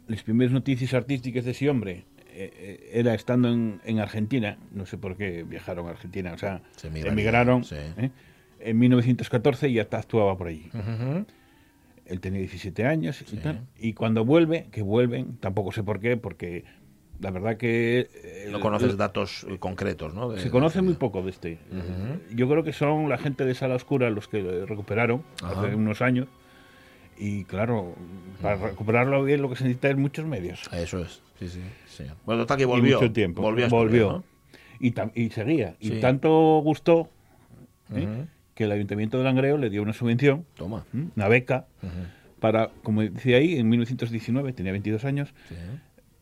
[0.08, 2.06] Las primeras noticias artísticas de ese hombre
[2.38, 4.58] eh, era estando en, en Argentina.
[4.72, 6.34] No sé por qué viajaron a Argentina.
[6.34, 7.76] O sea, Se emigraron sí.
[7.98, 8.12] ¿eh?
[8.60, 10.70] en 1914 y hasta actuaba por allí.
[10.74, 11.26] Ujú.
[12.06, 13.62] Él tenía 17 años y tal.
[13.80, 16.64] Y cuando vuelve, que vuelven, tampoco sé por qué, porque
[17.20, 18.10] la verdad que...
[18.24, 20.30] eh, No conoces datos eh, concretos, ¿no?
[20.30, 21.58] De- Se conoce muy poco de este.
[22.36, 25.62] Yo creo que son la gente de Sala Oscura los que recuperaron Ajá.
[25.62, 26.28] hace unos años.
[27.18, 27.96] Y claro,
[28.42, 30.62] para recuperarlo bien lo que se necesita es muchos medios.
[30.74, 31.22] Eso es.
[31.40, 32.16] Sí, sí, señor.
[32.26, 33.00] Bueno, total que Y volvió.
[33.00, 33.42] mucho tiempo.
[33.42, 33.70] Volvió.
[33.70, 34.12] Volvió.
[34.12, 34.24] ¿no?
[34.80, 35.76] y, y seguía.
[35.80, 35.94] Sí.
[35.94, 36.30] Y tanto
[36.64, 37.10] gustó
[37.94, 38.26] ¿eh?
[38.54, 40.86] Que el Ayuntamiento de Langreo le dio una subvención, Toma.
[41.16, 41.66] una beca,
[42.40, 45.56] para, como decía ahí, en 1919, tenía 22 años, Sí.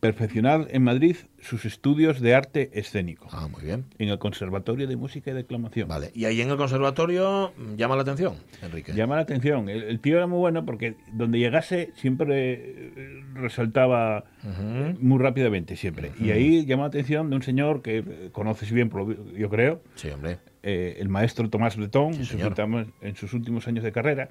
[0.07, 3.85] Perfeccionar en Madrid sus estudios de arte escénico Ah, muy bien.
[3.99, 5.87] en el Conservatorio de Música y Declamación.
[5.87, 6.11] Vale.
[6.13, 8.93] Y ahí en el conservatorio llama la atención, Enrique.
[8.93, 9.69] Llama la atención.
[9.69, 14.97] El, el tío era muy bueno porque donde llegase siempre eh, resaltaba Ujú.
[14.99, 16.11] muy rápidamente, siempre.
[16.19, 18.91] Y ahí llama la atención de un señor que eh, conoces bien,
[19.37, 20.39] yo creo, Sí, hombre.
[20.63, 22.49] eh, el maestro Tomás Bretón, en, sus señor.
[22.49, 24.29] últimos, en sus últimos años de carrera.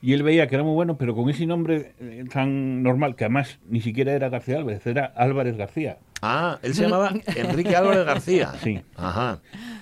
[0.00, 3.24] Y él veía que era muy bueno, pero con ese nombre eh, tan normal, que
[3.24, 5.98] además ni siquiera era García Álvarez, era Álvarez García.
[6.22, 8.52] Ah, él se llamaba Enrique Álvarez García.
[8.62, 8.80] Sí.
[8.96, 9.40] Ajá.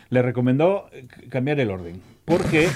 [0.08, 2.00] le recomendó eh, cambiar el orden.
[2.24, 2.68] Porque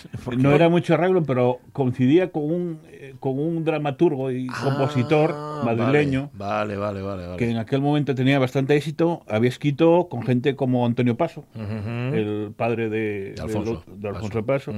[0.38, 5.62] no era mucho arreglo, pero coincidía con un, eh, con un dramaturgo y compositor Ah,
[5.64, 7.26] madrileño Vale, vale, vale.
[7.26, 7.36] vale.
[7.38, 9.22] que en aquel momento tenía bastante éxito.
[9.28, 14.72] Había escrito con gente como Antonio Paso, el padre de, De Alfonso de Alfonso Paso.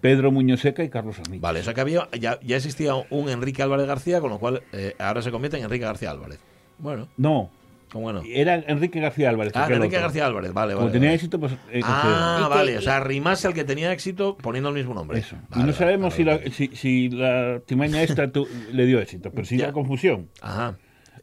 [0.00, 1.42] Pedro Muñoz Seca y Carlos Amigo.
[1.42, 4.62] Vale, o sea que había, ya, ya existía un Enrique Álvarez García, con lo cual
[4.72, 6.38] eh, ahora se convierte en Enrique García Álvarez.
[6.78, 7.50] Bueno, No,
[7.96, 8.22] ¿cómo no?
[8.24, 9.52] era Enrique García Álvarez.
[9.56, 10.00] Ah, Enrique otro.
[10.02, 10.92] García Álvarez, vale, Como vale.
[10.92, 11.14] tenía vale.
[11.16, 11.52] éxito, pues.
[11.72, 15.18] eh, Ah, que- vale, o sea, rimase al que tenía éxito poniendo el mismo nombre.
[15.18, 15.36] Eso.
[15.36, 18.86] Vale, y no vale, sabemos vale, si, la, si, si la timaña esta tu- le
[18.86, 20.28] dio éxito, pero sí la confusión.
[20.40, 20.76] Ajá.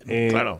[0.07, 0.59] Eh, claro.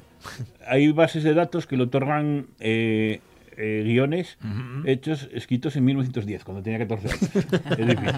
[0.66, 3.20] Hay bases de datos que le otorgan eh,
[3.57, 4.38] eh, guiones
[4.86, 7.22] hechos, escritos en 1910, cuando tenía 14 años.
[7.78, 8.14] es difícil.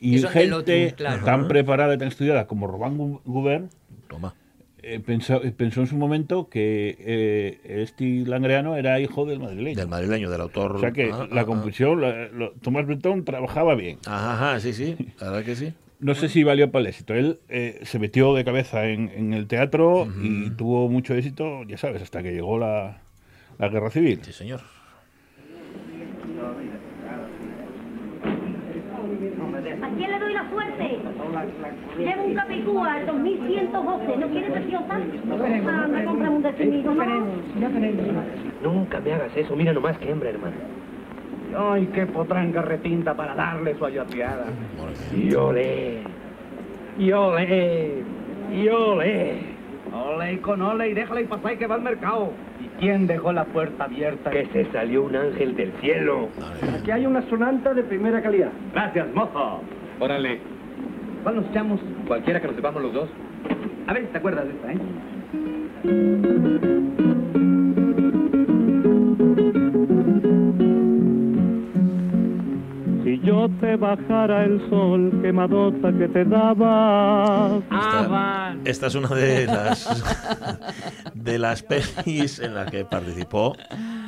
[0.00, 0.46] Y del gente
[0.86, 1.24] Lotum, claro.
[1.24, 3.70] tan preparada y tan estudiada como Robán Gu- Gubern
[4.08, 4.34] Toma.
[4.86, 9.76] Eh, pensó, pensó en su momento que eh, este langreano era hijo del madrileño.
[9.76, 10.76] Del madrileño, del autor.
[10.76, 13.98] o sea que Ah, la ah, confusión, la- lo- Tomás Bretón trabajaba bien.
[14.06, 14.32] ah.
[14.34, 14.96] Ajá, ajá, sí, sí.
[15.20, 15.72] La verdad que sí.
[16.00, 17.14] No sé si valió para el éxito.
[17.14, 21.78] Él eh, se metió de cabeza en, en el teatro y tuvo mucho éxito, ya
[21.78, 23.00] sabes, hasta que llegó la,
[23.58, 24.20] la guerra civil.
[24.22, 24.60] Sí, señor.
[29.84, 30.98] ¿A quién le doy la suerte?
[31.98, 34.16] Llevo un Capicúa, el 2112.
[34.16, 34.94] ¿No quieres preciosa?
[34.94, 37.26] Anda, cómprame un definido, ¿no?
[38.62, 40.56] Nunca me hagas eso, mira nomás que hembra, hermano.
[41.56, 44.36] Ay, qué potranca retinta para darle su mía.
[45.14, 45.98] Y ole,
[46.98, 48.02] y ole,
[48.54, 49.54] y ole.
[49.92, 52.32] Ole y con ole y déjala y pasar y que va al mercado.
[52.76, 54.30] ¿Y quién dejó la puerta abierta?
[54.30, 56.28] Que se salió un ángel del cielo.
[56.80, 58.50] Aquí hay una sonanta de primera calidad.
[58.72, 59.60] Gracias, mozo.
[60.00, 60.38] Órale,
[61.22, 61.80] ¿Cuál nos echamos?
[62.06, 63.08] cualquiera que nos sepamos los dos.
[63.86, 64.78] A ver si te acuerdas de esta, ¿eh?
[73.14, 77.60] Si yo te bajara el sol quemadota que te daba.
[77.70, 80.02] Esta, esta es una de las
[81.14, 83.54] de las pelis en las que participó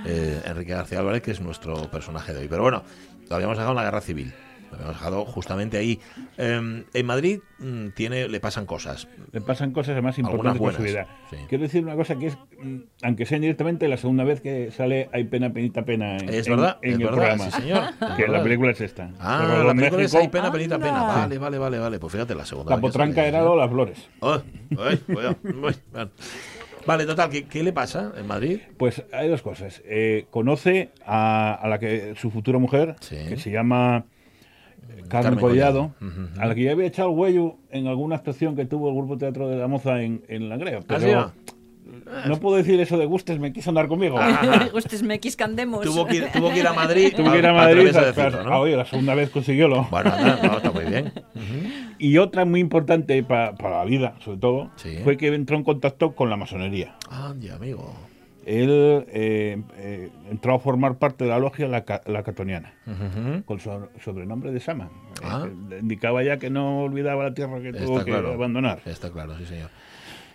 [0.07, 2.49] eh, Enrique García Álvarez, que es nuestro personaje de hoy.
[2.49, 2.83] Pero bueno,
[3.31, 4.33] lo habíamos dejado en la guerra civil.
[4.71, 6.01] Lo habíamos dejado justamente ahí.
[6.39, 9.09] Eh, en Madrid mm, tiene, le pasan cosas.
[9.33, 11.17] Le pasan cosas más Algunas importantes con su buenas, vida.
[11.31, 11.37] sí.
[11.49, 15.09] Quiero decir una cosa que es, mm, aunque sea indirectamente, la segunda vez que sale
[15.13, 17.45] Hay pena, penita, pena en, Es en- verdad, en es el verdad, programa.
[17.51, 17.83] sí, señor.
[18.17, 19.11] Que la película es esta.
[19.19, 20.15] Ah, la en película es.
[20.15, 21.01] Hay pena, penita, pena.
[21.01, 21.39] Anda.
[21.39, 21.99] Vale, vale, vale, vale.
[21.99, 23.43] Pues fíjate, la segunda La vez potranca era ¿eh?
[23.45, 24.09] Lola Flores.
[24.21, 24.39] Oh.
[26.87, 28.61] Vale, total, ¿qué, qué le pasa en Madrid?
[28.79, 29.83] Pues hay dos cosas.
[29.87, 33.17] Eh, conoce a, a la que su futura mujer, Sí.
[33.29, 34.05] que se llama
[34.87, 35.95] Carmen, Carmen Collado,
[36.39, 39.17] a la que ya había echado el huello en alguna actuación que tuvo el Grupo
[39.19, 40.81] Teatro de la Moza en, en Langreo.
[40.89, 41.33] ¿Ah, Pero
[42.29, 44.19] no puedo decir eso de gustes, me quiso andar conmigo.
[44.73, 45.85] Gustes me quiscandemos.
[45.85, 47.13] Tuvo que, ir, tuvo que ir a Madrid.
[47.17, 47.89] Tuve que ir a Madrid.
[47.89, 48.61] atreverse a a- decirlo, a- ¿no?
[48.61, 49.87] oye, la segunda vez consiguiólo.
[49.91, 50.13] Bueno,
[50.43, 51.13] no, está muy bien.
[51.99, 54.99] Y otra muy importante pa- para la vida, sobre todo, Sí.
[55.03, 56.95] fue que entró en contacto con la masonería.
[57.11, 57.95] Ande, amigo.
[58.47, 63.43] Él eh, eh, entró a formar parte de la logia La, Catoniana, Ujú.
[63.45, 63.71] con su
[64.05, 64.89] sobrenombre de Sama.
[65.23, 65.47] Ah.
[65.73, 68.33] Eh, indicaba ya que no olvidaba la tierra que tuvo Está que claro.
[68.33, 68.81] abandonar.
[68.87, 69.71] Está claro, sí, señor.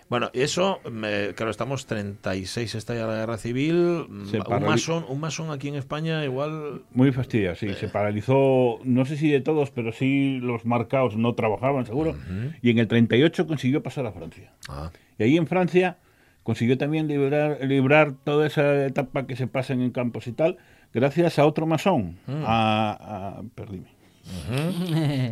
[0.10, 3.76] Bueno, eso, me- claro, estamos 36, está ya la guerra civil.
[4.10, 4.28] Un,
[4.66, 6.82] masón, un masón aquí en España igual...
[6.92, 7.74] Muy fastidiado, sí.
[7.76, 12.14] Se paralizó, no sé si de todos, pero sí los marcados no trabajaban, seguro.
[12.62, 14.52] Y en el 38 consiguió pasar a Francia.
[14.68, 15.96] Ah, Y ahí en Francia
[16.44, 20.58] consiguió también librar, librar toda esa etapa que se pasan en campos y tal,
[20.94, 23.88] gracias a otro masón, a, a- perdíme.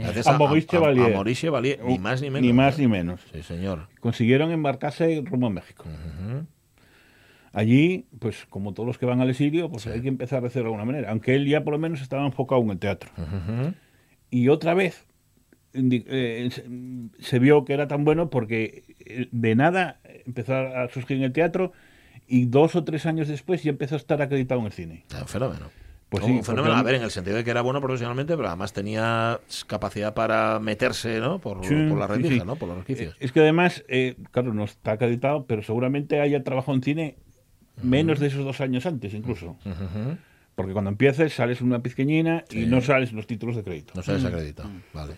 [0.01, 1.11] gracias A Maurice a, Chevalier.
[1.13, 2.41] a Maurice Chevalier, ni más ni menos.
[2.47, 3.21] Ni más ni menos.
[3.33, 3.87] Sí, señor.
[3.99, 5.85] Consiguieron embarcarse rumbo a México.
[7.51, 10.61] Allí, pues como todos los que van al exilio, pues hay que empezar a hacer
[10.61, 11.09] de alguna manera.
[11.09, 13.09] Aunque él ya por lo menos estaba enfocado en el teatro.
[14.29, 15.07] Y otra vez
[15.73, 16.63] eh, se,
[17.19, 19.99] se vio que era tan bueno porque eh, de nada
[20.29, 21.71] empezó a surgir en el teatro
[22.27, 25.03] y dos o tres años después ya empezó a estar acreditado en el cine.
[25.19, 25.65] Un fenómeno.
[26.09, 28.47] Pues un fenómeno, porque- a ver, en el sentido de que era bueno profesionalmente, pero
[28.47, 31.37] además tenía capacidad para meterse, ¿no?
[31.39, 32.45] Por, Sí, por rendijas, sí.
[32.47, 32.55] ¿no?
[32.55, 33.15] Por los resquicios.
[33.19, 37.15] Es que además, eh, claro, no está acreditado, pero seguramente haya trabajado en cine
[37.83, 39.55] menos de esos dos años antes, incluso.
[40.55, 42.63] Porque cuando empieces sales una pizqueñina Sí.
[42.63, 43.93] y no sales los títulos de crédito.
[43.95, 44.63] No se desacredita.
[44.93, 45.13] Vale.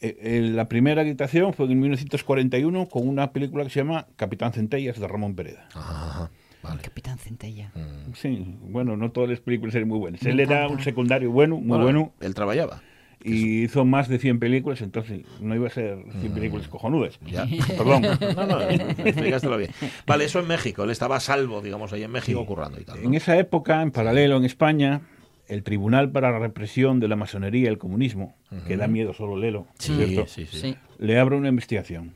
[0.00, 4.52] Eh, eh, la primera acreditación fue en 1941 con una película que se llama Capitán
[4.52, 5.68] Centellas de Ramón Pereda.
[5.74, 6.30] Ajá.
[6.62, 6.82] Vale.
[6.82, 7.70] Capitán Centella.
[7.74, 8.12] Mm.
[8.14, 10.22] Sí, bueno, no todas las películas eran muy buenas.
[10.22, 10.74] Me Él era encanta.
[10.74, 12.12] un secundario bueno, muy bueno.
[12.20, 12.82] Él trabajaba.
[13.24, 17.18] Y hizo más de 100 películas, entonces no iba a ser 100 películas cojonudas.
[17.22, 17.26] Mm.
[17.28, 17.46] Ya.
[17.78, 18.02] Perdón.
[18.36, 19.70] No, no, explícaselo bien.
[20.06, 20.84] Vale, eso en México.
[20.84, 23.00] Él estaba a salvo, digamos, ahí en México currando y tal.
[23.02, 23.08] ¿no?
[23.08, 25.00] En esa época, en paralelo en España,
[25.48, 28.36] el Tribunal para la Represión de la Masonería y el Comunismo,
[28.66, 30.26] que da miedo solo lelo, Sí, ¿cierto?
[30.26, 30.58] sí, sí.
[30.58, 30.76] Sí.
[30.98, 32.14] le abre una investigación.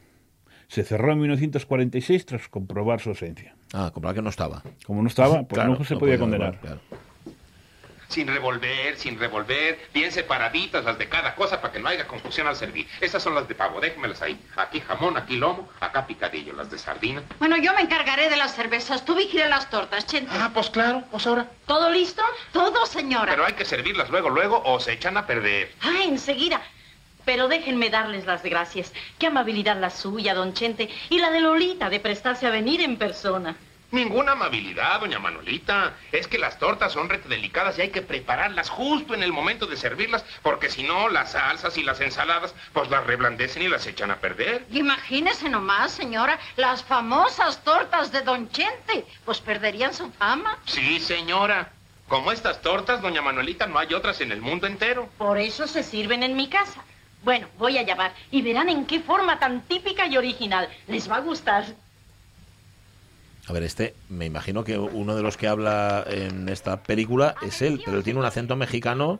[0.68, 3.55] Se cerró en 1946 tras comprobar su ausencia.
[3.72, 4.62] Ah, comprobar que no estaba.
[4.87, 6.61] Como no estaba, pues Claro, no se no podía condenar.
[6.61, 6.81] claro.
[8.11, 12.49] Sin revolver, sin revolver, bien separaditas las de cada cosa para que no haya confusión
[12.49, 12.89] al servir.
[13.01, 14.37] Estas son las de pavo, déjenmelas ahí.
[14.57, 17.23] Aquí jamón, aquí lomo, acá picadillo, las de sardina.
[17.39, 19.05] Bueno, yo me encargaré de las cervezas.
[19.05, 20.33] Tú vigila las tortas, Chente.
[20.35, 21.47] Ah, pues claro, pues ahora.
[21.67, 22.21] ¿Todo listo?
[22.53, 23.31] Todo, señora.
[23.31, 25.73] Pero hay que servirlas luego, luego, o se echan a perder.
[25.81, 26.61] Ah, enseguida.
[27.25, 28.93] Pero déjenme darles las gracias.
[29.21, 32.97] Qué amabilidad la suya, don Chente, y la de Lolita de prestarse a venir en
[32.97, 33.55] persona.
[33.93, 35.95] Ninguna amabilidad, doña Manolita.
[36.12, 39.66] Es que las tortas son rete delicadas y hay que prepararlas justo en el momento
[39.66, 43.86] de servirlas, porque si no, las salsas y las ensaladas, pues las reblandecen y las
[43.86, 44.64] echan a perder.
[44.70, 49.05] Imagínese nomás, señora, las famosas tortas de don Chente.
[49.24, 50.59] Pues perderían su fama.
[50.66, 51.72] Sí, señora.
[52.09, 55.09] Como estas tortas, doña Manuelita, no hay otras en el mundo entero.
[55.18, 56.82] Por eso se sirven en mi casa.
[57.22, 60.68] Bueno, voy a llamar y verán en qué forma tan típica y original.
[60.86, 61.64] Les va a gustar.
[63.49, 67.62] A ver, este, me imagino que uno de los que habla en esta película es
[67.62, 69.18] él, pero él tiene un acento mexicano.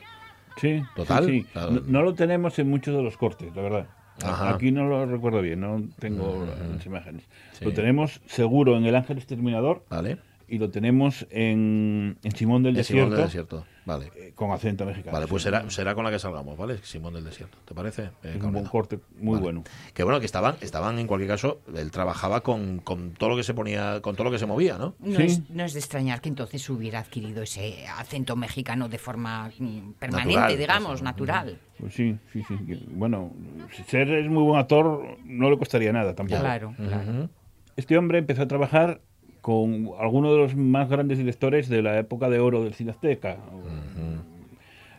[0.57, 1.47] Sí, Total, sí, sí.
[1.53, 1.71] claro.
[1.73, 3.87] No, no lo tenemos en muchos de los cortes, la verdad.
[4.23, 4.51] Ajá.
[4.51, 7.25] Aquí no lo recuerdo bien, no tengo las imágenes.
[7.53, 7.65] Sí.
[7.65, 10.19] Lo tenemos seguro en El Ángel Exterminador Vale.
[10.51, 13.65] Y lo tenemos en, en Simón del En Desierto, Simón del Desierto.
[13.87, 14.11] Vale.
[14.15, 15.15] eh, con acento mexicano.
[15.15, 15.47] Vale, pues sí.
[15.49, 16.79] será, será con la que salgamos, ¿vale?
[16.83, 17.57] Simón del Desierto.
[17.65, 18.11] ¿Te parece?
[18.23, 19.43] Eh, un buen corte, muy Vale.
[19.43, 19.65] bueno.
[19.95, 23.43] Que bueno, que estaban, estaban en cualquier caso, él trabajaba con, con todo lo que
[23.43, 24.95] se ponía, con todo lo que se movía, ¿no?
[25.01, 25.23] No, Sí.
[25.25, 29.93] es, no es de extrañar que entonces hubiera adquirido ese acento mexicano de forma mm,
[29.99, 31.59] permanente, Natural, digamos, natural.
[31.79, 32.85] Pues sí, sí, sí.
[32.91, 33.33] Bueno,
[33.73, 36.41] si ser es muy buen actor no le costaría nada tampoco.
[36.41, 37.29] Claro, claro.
[37.77, 39.01] Este hombre empezó a trabajar
[39.41, 43.37] con algunos de los más grandes directores de la época de oro del cine azteca.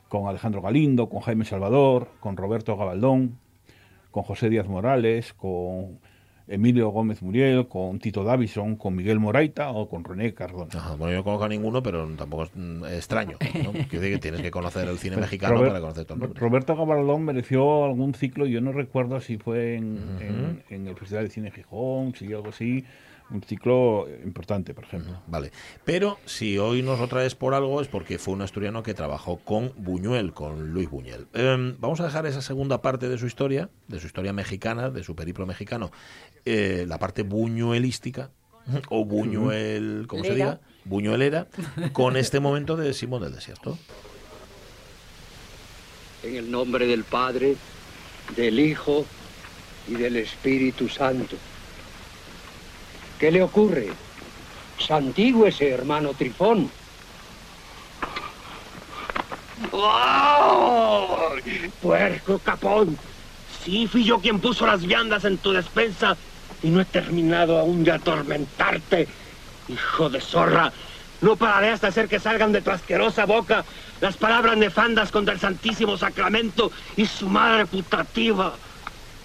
[0.10, 3.38] Con Alejandro Galindo, con Jaime Salvador, con Roberto Gabaldón,
[4.12, 6.00] con José Díaz Morales, con
[6.50, 10.68] Emilio Gómez Muriel, con Tito Davison, con Miguel Moraita o con René Cardona.
[10.76, 13.38] Ajá, bueno, yo no conozco a ninguno, pero tampoco es mm, extraño.
[13.64, 13.72] ¿no?
[13.89, 16.39] Quiero decir que tienes que conocer el cine mexicano Robert- para conocer todo el nombre.
[16.42, 21.24] Roberto Gabaldón mereció algún ciclo, yo no recuerdo si fue en, en- en el Festival
[21.24, 22.84] de Cine Gijón, si algo así,
[23.32, 25.22] un ciclo importante, por ejemplo.
[25.28, 25.52] Vale.
[25.86, 29.38] Pero si hoy nos lo traes por algo es porque fue un asturiano que trabajó
[29.38, 31.28] con Buñuel, con Luis Buñuel.
[31.34, 35.04] Em, vamos a dejar esa segunda parte de su historia, de su historia mexicana, de
[35.04, 35.92] su periplo mexicano,
[36.46, 38.32] eh, la parte buñuelística,
[38.90, 41.48] o Buñuel, como se diga, Buñuelera,
[41.94, 43.78] con este momento de Simón del Desierto.
[46.24, 47.56] En el nombre del Padre,
[48.36, 49.06] del Hijo
[49.88, 51.38] y del Espíritu Santo.
[53.22, 53.88] ¿Qué le ocurre?
[54.80, 56.72] Santígüese, hermano Trifón.
[61.80, 62.97] Puerco capón.
[63.63, 66.17] Sí, fui yo quien puso las viandas en tu despensa
[66.63, 69.07] y no he terminado aún de atormentarte.
[69.69, 70.74] Hijo de zorra,
[71.22, 73.63] no pararé hasta hacer que salgan de tu asquerosa boca
[73.99, 78.55] las palabras nefandas contra el Santísimo Sacramento y su madre putativa.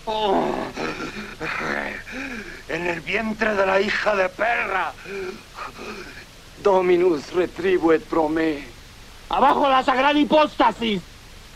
[0.04, 0.54] Oh,
[2.76, 4.92] en el vientre de la hija de perra.
[6.62, 8.64] Dominus retribuet pro me.
[9.28, 11.02] ¡Abajo la sagrada hipóstasis!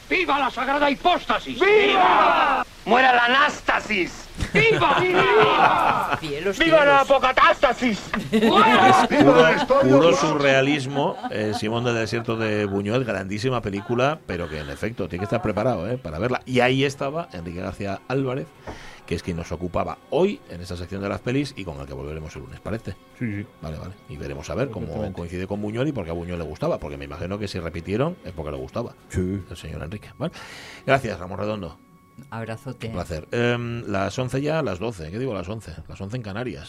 [0.08, 1.60] ¡Viva la sagrada hipóstasis!
[1.60, 2.64] ¡Viva!
[2.84, 4.28] ¡Muera la anástasis!
[4.52, 4.98] ¡Viva!
[4.98, 6.18] ¡Viva!
[6.18, 8.00] Cielos, ¡Viva la apocatástasis!
[8.30, 15.08] Puro, puro surrealismo, eh, Simón del Desierto de Buñuel, grandísima película, pero que en efecto
[15.08, 16.40] tiene que estar preparado eh, para verla.
[16.46, 18.48] Y ahí estaba Enrique García Álvarez,
[19.10, 21.86] que es quien nos ocupaba hoy en esta sección de las pelis y con el
[21.88, 22.92] que volveremos el lunes, ¿parece?
[23.18, 23.46] Sí, sí.
[23.60, 23.92] Vale, vale.
[24.08, 26.78] Y veremos a ver cómo coincide con Buñuel y por qué a Buñuel le gustaba,
[26.78, 28.94] porque me imagino que si repitieron es porque le gustaba.
[29.08, 29.42] Sí.
[29.50, 30.10] El señor Enrique.
[30.16, 30.32] ¿vale?
[30.86, 31.76] Gracias, Ramón Redondo.
[32.30, 32.86] Abrazote.
[32.86, 33.26] Un placer.
[33.32, 35.10] Em, las 11 ya, las 12.
[35.10, 35.72] ¿Qué digo las 11?
[35.88, 36.68] Las 11 en Canarias.